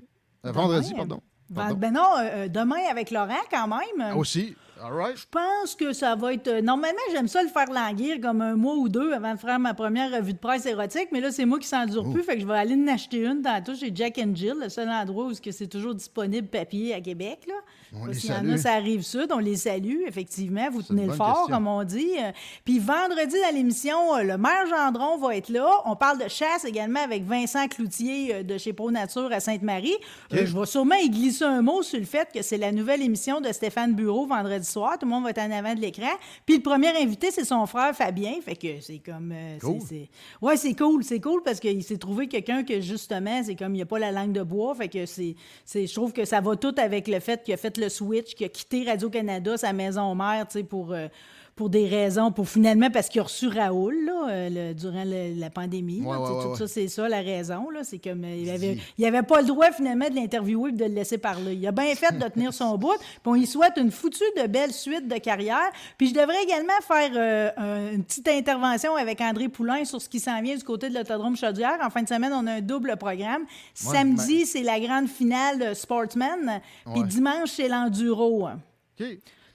Euh, 0.45 0.51
Demain, 0.51 0.61
vendredi, 0.61 0.93
pardon. 0.93 1.21
Ben, 1.49 1.55
Pardon. 1.61 1.75
ben 1.79 1.93
non, 1.93 2.09
euh, 2.19 2.47
demain 2.47 2.81
avec 2.91 3.09
Laurent, 3.11 3.33
quand 3.49 3.67
même. 3.67 4.15
Aussi. 4.17 4.55
All 4.83 4.91
right. 4.93 5.15
Je 5.17 5.25
pense 5.31 5.73
que 5.75 5.93
ça 5.93 6.15
va 6.15 6.33
être. 6.33 6.47
euh, 6.47 6.61
Normalement, 6.61 6.99
j'aime 7.11 7.27
ça 7.27 7.41
le 7.41 7.49
faire 7.49 7.71
languir 7.71 8.19
comme 8.21 8.41
un 8.41 8.55
mois 8.55 8.75
ou 8.75 8.89
deux 8.89 9.13
avant 9.13 9.33
de 9.33 9.39
faire 9.39 9.57
ma 9.59 9.73
première 9.73 10.11
revue 10.11 10.33
de 10.33 10.37
presse 10.37 10.65
érotique, 10.65 11.07
mais 11.11 11.21
là, 11.21 11.31
c'est 11.31 11.45
moi 11.45 11.59
qui 11.59 11.67
s'endure 11.67 12.11
plus, 12.11 12.23
fait 12.23 12.35
que 12.35 12.41
je 12.41 12.47
vais 12.47 12.57
aller 12.57 12.75
en 12.75 12.87
acheter 12.87 13.19
une 13.25 13.41
tantôt 13.41 13.73
chez 13.75 13.91
Jack 13.95 14.17
and 14.17 14.35
Jill, 14.35 14.55
le 14.61 14.69
seul 14.69 14.89
endroit 14.89 15.25
où 15.25 15.31
c'est 15.33 15.67
toujours 15.67 15.95
disponible 15.95 16.47
papier 16.47 16.93
à 16.93 16.99
Québec. 17.01 17.39
Là. 17.47 17.53
On 17.97 18.07
les 18.07 18.17
qu'il 18.17 18.29
y 18.29 18.33
en 18.33 18.37
salue. 18.37 18.51
a, 18.51 18.57
ça 18.57 18.73
arrive 18.73 19.01
sud, 19.03 19.27
on 19.33 19.37
les 19.39 19.55
salue, 19.55 20.01
effectivement. 20.05 20.67
Vous 20.69 20.81
tenez 20.81 21.05
le 21.05 21.13
fort, 21.13 21.37
question. 21.45 21.55
comme 21.55 21.67
on 21.67 21.83
dit. 21.85 22.11
Euh, 22.19 22.31
Puis 22.65 22.79
vendredi, 22.79 23.35
dans 23.49 23.55
l'émission, 23.55 24.15
euh, 24.17 24.23
le 24.23 24.37
maire 24.37 24.65
Gendron 24.69 25.17
va 25.17 25.37
être 25.37 25.47
là. 25.49 25.69
On 25.85 25.95
parle 25.95 26.21
de 26.21 26.27
chasse 26.27 26.65
également 26.65 26.99
avec 27.01 27.23
Vincent 27.23 27.67
Cloutier 27.69 28.43
de 28.43 28.57
chez 28.57 28.73
Pro 28.73 28.91
Nature 28.91 29.29
à 29.31 29.39
Sainte-Marie. 29.39 29.95
Euh, 30.33 30.45
je 30.45 30.57
vais 30.59 30.65
sûrement 30.65 30.95
y 30.95 31.09
glisser 31.09 31.45
un 31.45 31.61
mot 31.61 31.81
sur 31.83 31.97
le 31.99 32.05
fait 32.05 32.27
que 32.33 32.41
c'est 32.41 32.57
la 32.57 32.73
nouvelle 32.73 33.01
émission 33.01 33.39
de 33.39 33.51
Stéphane 33.53 33.93
Bureau 33.93 34.25
vendredi 34.25 34.64
soir. 34.65 34.97
Tout 34.99 35.05
le 35.05 35.11
monde 35.11 35.23
va 35.23 35.29
être 35.29 35.39
en 35.41 35.51
avant 35.51 35.73
de 35.73 35.79
l'écran. 35.79 36.09
Puis 36.45 36.57
le 36.57 36.61
premier 36.61 36.89
invité, 37.01 37.31
c'est 37.31 37.45
son 37.45 37.65
frère 37.65 37.95
Fabien. 37.95 38.33
Fait 38.43 38.55
que 38.55 38.81
c'est 38.81 38.99
comme. 38.99 39.31
euh, 39.31 39.55
c'est- 39.59 39.65
Cool. 39.65 39.79
c'est- 39.87 40.09
Ouais, 40.41 40.57
c'est 40.57 40.75
cool. 40.75 41.03
C'est 41.03 41.19
cool 41.21 41.41
parce 41.43 41.59
qu'il 41.59 41.83
s'est 41.83 41.97
trouvé 41.97 42.27
quelqu'un 42.27 42.63
que 42.63 42.81
justement, 42.81 43.41
c'est 43.43 43.55
comme 43.55 43.73
il 43.73 43.77
n'y 43.77 43.81
a 43.83 43.85
pas 43.85 43.99
la 43.99 44.11
langue 44.11 44.33
de 44.33 44.43
bois. 44.43 44.75
Fait 44.75 44.89
que 44.89 45.05
c'est. 45.05 45.35
c'est- 45.63 45.87
Je 45.87 45.93
trouve 45.93 46.11
que 46.13 46.25
ça 46.25 46.41
va 46.41 46.55
tout 46.55 46.75
avec 46.77 47.07
le 47.07 47.19
fait 47.19 47.43
qu'il 47.43 47.53
a 47.53 47.57
fait 47.57 47.77
le 47.77 47.89
switch, 47.89 48.35
qu'il 48.35 48.45
a 48.45 48.49
quitté 48.49 48.83
Radio-Canada, 48.85 49.57
sa 49.57 49.71
maison 49.73 50.13
mère, 50.15 50.47
tu 50.47 50.59
sais, 50.59 50.63
pour. 50.63 50.91
euh, 50.91 51.07
pour 51.55 51.69
des 51.69 51.87
raisons, 51.87 52.33
pour 52.33 52.49
finalement, 52.49 52.89
parce 52.91 53.07
qu'il 53.07 53.21
a 53.21 53.23
reçu 53.23 53.47
Raoul 53.47 53.95
là, 54.05 54.27
euh, 54.29 54.49
le- 54.51 54.73
durant 54.73 55.05
le- 55.05 55.39
la 55.39 55.49
pandémie. 55.49 56.01
là. 56.01 56.07
Ouais, 56.09 56.15
sais, 56.27 56.33
ouais, 56.33 56.43
tout 56.43 56.49
ouais, 56.49 56.57
ça, 56.57 56.67
c'est 56.67 56.87
ça 56.89 57.07
la 57.07 57.21
raison. 57.21 57.69
Là. 57.69 57.85
C'est 57.85 57.97
comme, 57.99 58.25
euh, 58.25 58.35
il 58.35 58.49
avait, 58.49 58.75
dit. 58.75 58.81
il 58.97 59.05
avait 59.05 59.23
pas 59.23 59.39
le 59.39 59.47
droit 59.47 59.71
finalement 59.71 60.09
de 60.09 60.15
l'interviewer 60.15 60.71
et 60.71 60.73
de 60.73 60.83
le 60.83 60.91
laisser 60.93 61.17
parler. 61.17 61.53
Il 61.53 61.65
a 61.65 61.71
bien 61.71 61.95
fait 61.95 62.11
de 62.17 62.27
tenir 62.27 62.53
son 62.53 62.77
bout. 62.77 62.97
Puis 62.99 63.19
on 63.23 63.35
y 63.35 63.45
souhaite 63.47 63.73
une 63.77 63.89
foutue 63.91 64.23
de 64.37 64.47
belle 64.47 64.73
suite 64.73 65.07
de 65.07 65.15
carrière. 65.17 65.69
Puis 65.97 66.09
je 66.09 66.13
devrais 66.13 66.43
également 66.43 66.73
faire 66.85 67.11
euh, 67.15 67.49
un- 67.55 67.93
une 67.93 68.03
petite 68.03 68.27
intervention 68.27 68.93
avec 68.97 69.21
André 69.21 69.47
Poulain 69.47 69.85
sur 69.85 70.01
ce 70.01 70.09
qui 70.09 70.19
s'en 70.19 70.41
vient 70.41 70.57
du 70.57 70.63
côté 70.65 70.89
de 70.89 70.93
l'autodrome 70.93 71.37
Chaudière. 71.37 71.77
En 71.81 71.89
fin 71.89 72.03
de 72.03 72.09
semaine, 72.09 72.33
on 72.33 72.45
a 72.47 72.51
un 72.55 72.61
double 72.61 72.97
programme. 72.97 73.43
Samedi, 73.73 74.45
c'est 74.45 74.63
la 74.63 74.77
grande 74.81 75.07
finale 75.07 75.69
de 75.69 75.73
Sportsman. 75.73 76.59
Puis 76.93 77.03
dimanche, 77.03 77.51
c'est 77.51 77.69
l'enduro. 77.69 78.49
OK. 78.99 79.07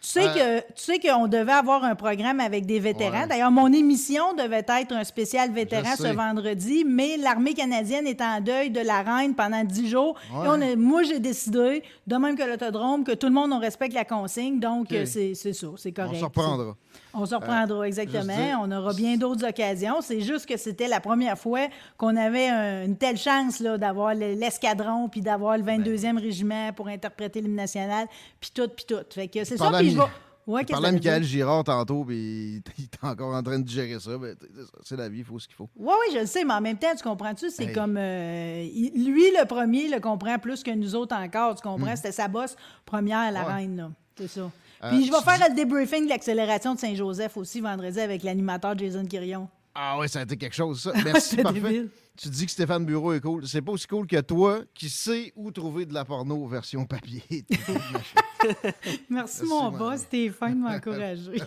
Tu 0.02 0.08
sais 0.08 0.26
Euh, 0.26 0.60
que 0.60 0.66
tu 0.74 0.82
sais 0.84 0.98
qu'on 0.98 1.26
devait 1.28 1.52
avoir 1.52 1.84
un 1.84 1.94
programme 1.94 2.40
avec 2.40 2.64
des 2.64 2.80
vétérans. 2.80 3.20
Ouais. 3.22 3.26
D'ailleurs, 3.26 3.50
mon 3.50 3.70
émission 3.70 4.32
devait 4.34 4.64
être 4.66 4.92
un 4.92 5.04
spécial 5.04 5.50
vétéran 5.52 5.90
ce 5.96 6.06
vendredi, 6.14 6.84
mais 6.86 7.18
l'armée 7.18 7.52
canadienne 7.52 8.06
est 8.06 8.22
en 8.22 8.40
deuil 8.40 8.70
de 8.70 8.80
la 8.80 9.02
reine 9.02 9.34
pendant 9.34 9.62
dix 9.62 9.88
jours. 9.88 10.16
Ouais. 10.32 10.46
Et 10.46 10.48
on 10.48 10.60
a- 10.62 10.76
moi, 10.76 11.02
j'ai 11.02 11.18
décidé, 11.20 11.82
de 12.06 12.16
même 12.16 12.34
que 12.34 12.42
l'autodrome, 12.44 13.04
que 13.04 13.12
tout 13.12 13.26
le 13.26 13.32
monde 13.34 13.52
on 13.52 13.58
respecte 13.58 13.94
la 13.94 14.06
consigne. 14.06 14.58
Donc, 14.58 14.90
euh, 14.92 15.04
c'est 15.04 15.34
c'est 15.34 15.52
ça, 15.52 15.66
c'est 15.76 15.90
On 15.90 16.02
correct. 16.04 16.18
se 16.20 16.24
reprendra. 16.24 16.76
On 17.12 17.26
se 17.26 17.34
reprendra, 17.34 17.86
juste 17.86 17.98
exactement. 17.98 18.36
dire- 18.36 18.58
On 18.62 18.70
aura 18.70 18.94
bien 18.94 19.16
d'autres 19.16 19.46
occasions. 19.48 20.00
C'est 20.00 20.20
juste 20.20 20.46
que 20.46 20.56
c'était 20.56 20.86
la 20.88 21.00
première 21.00 21.36
fois 21.38 21.66
qu'on 21.96 22.16
avait 22.16 22.48
un- 22.48 22.84
une 22.84 22.96
telle 22.96 23.16
chance 23.16 23.60
d'avoir 23.60 24.14
le- 24.14 24.34
l'escadron, 24.34 25.08
puis 25.08 25.20
d'avoir 25.20 25.56
le 25.58 25.64
22e 25.64 26.16
Ben 26.16 26.22
régiment 26.22 26.72
pour 26.72 26.86
interpréter 26.88 27.40
l'hymne 27.40 27.56
national, 27.56 28.06
puis 28.40 28.50
tout, 28.54 28.68
puis 28.68 28.84
tout. 28.86 29.02
Fait 29.10 29.28
que 29.28 29.42
c'est 29.44 29.56
ça, 29.56 29.68
à 29.68 29.78
puis 29.78 29.90
je 29.90 29.96
vais... 29.98 30.04
Ouais, 30.46 30.62
Je 30.62 30.72
parlais 30.72 30.88
à 30.88 30.92
Michael? 30.92 31.22
Girard 31.22 31.62
tantôt, 31.64 32.02
puis 32.04 32.62
il 32.78 32.84
est 32.84 33.04
encore 33.04 33.34
en 33.34 33.42
train 33.42 33.58
de 33.58 33.64
digérer 33.64 34.00
ça. 34.00 34.16
Ben, 34.18 34.34
c'est 34.40 34.62
ça, 34.62 34.72
c'est 34.82 34.96
la 34.96 35.08
vie, 35.08 35.18
il 35.18 35.24
faut 35.24 35.38
ce 35.38 35.46
qu'il 35.46 35.54
faut. 35.54 35.68
Oui, 35.76 35.92
oui, 36.00 36.14
je 36.14 36.20
le 36.20 36.26
sais, 36.26 36.44
mais 36.44 36.54
en 36.54 36.60
même 36.60 36.78
temps, 36.78 36.92
tu 36.96 37.02
comprends-tu? 37.04 37.50
C'est 37.50 37.66
Hey. 37.66 37.72
comme. 37.72 37.96
euh, 37.96 38.62
lui, 38.64 39.24
le 39.38 39.44
premier, 39.46 39.88
le 39.88 40.00
comprend 40.00 40.38
plus 40.38 40.62
que 40.64 40.70
nous 40.72 40.94
autres 40.96 41.14
encore. 41.14 41.54
Tu 41.54 41.62
comprends? 41.62 41.94
C'était 41.94 42.10
sa 42.12 42.26
bosse 42.26 42.56
première, 42.84 43.30
la 43.30 43.42
Hmm. 43.42 43.46
Ouais. 43.46 43.52
reine, 43.52 43.76
là. 43.76 43.90
C'est 44.16 44.28
ça. 44.28 44.50
Euh, 44.82 44.90
Puis 44.90 45.06
je 45.06 45.12
vais 45.12 45.20
faire 45.20 45.36
dis- 45.36 45.48
le 45.50 45.54
débriefing 45.54 46.04
de 46.04 46.08
l'accélération 46.08 46.74
de 46.74 46.78
Saint-Joseph 46.80 47.36
aussi 47.36 47.60
vendredi 47.60 48.00
avec 48.00 48.22
l'animateur 48.22 48.76
Jason 48.78 49.04
Quirion. 49.04 49.48
Ah 49.74 49.98
ouais, 49.98 50.08
ça 50.08 50.20
a 50.20 50.22
été 50.22 50.36
quelque 50.36 50.54
chose, 50.56 50.82
ça. 50.82 50.92
Merci, 51.04 51.36
parfait. 51.36 51.60
débile. 51.60 51.90
Tu 52.16 52.28
dis 52.28 52.44
que 52.46 52.52
Stéphane 52.52 52.84
Bureau 52.84 53.12
est 53.12 53.20
cool. 53.20 53.46
C'est 53.46 53.62
pas 53.62 53.72
aussi 53.72 53.86
cool 53.86 54.06
que 54.06 54.20
toi 54.20 54.60
qui 54.74 54.88
sais 54.90 55.32
où 55.36 55.50
trouver 55.52 55.86
de 55.86 55.94
la 55.94 56.04
porno 56.04 56.46
version 56.46 56.84
papier. 56.86 57.22
Merci, 57.60 59.04
Merci, 59.10 59.44
mon 59.44 59.70
boss. 59.70 60.06
Fin 60.38 60.50
de 60.50 60.56
m'encourager. 60.56 61.32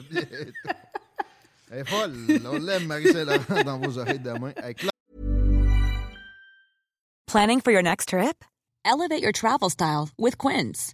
Elle 1.71 1.79
est 1.79 1.85
folle. 1.89 2.13
On 2.51 2.59
l'aime, 2.59 2.85
Marie-Céline, 2.85 3.41
dans 3.65 3.79
vos 3.79 3.97
oreilles 3.97 4.19
demain. 4.19 4.51
Avec 4.57 4.85
Planning 7.27 7.61
for 7.61 7.71
your 7.71 7.81
next 7.81 8.09
trip? 8.09 8.43
Elevate 8.85 9.21
your 9.23 9.31
travel 9.31 9.69
style 9.69 10.09
with 10.19 10.37
Quince. 10.37 10.93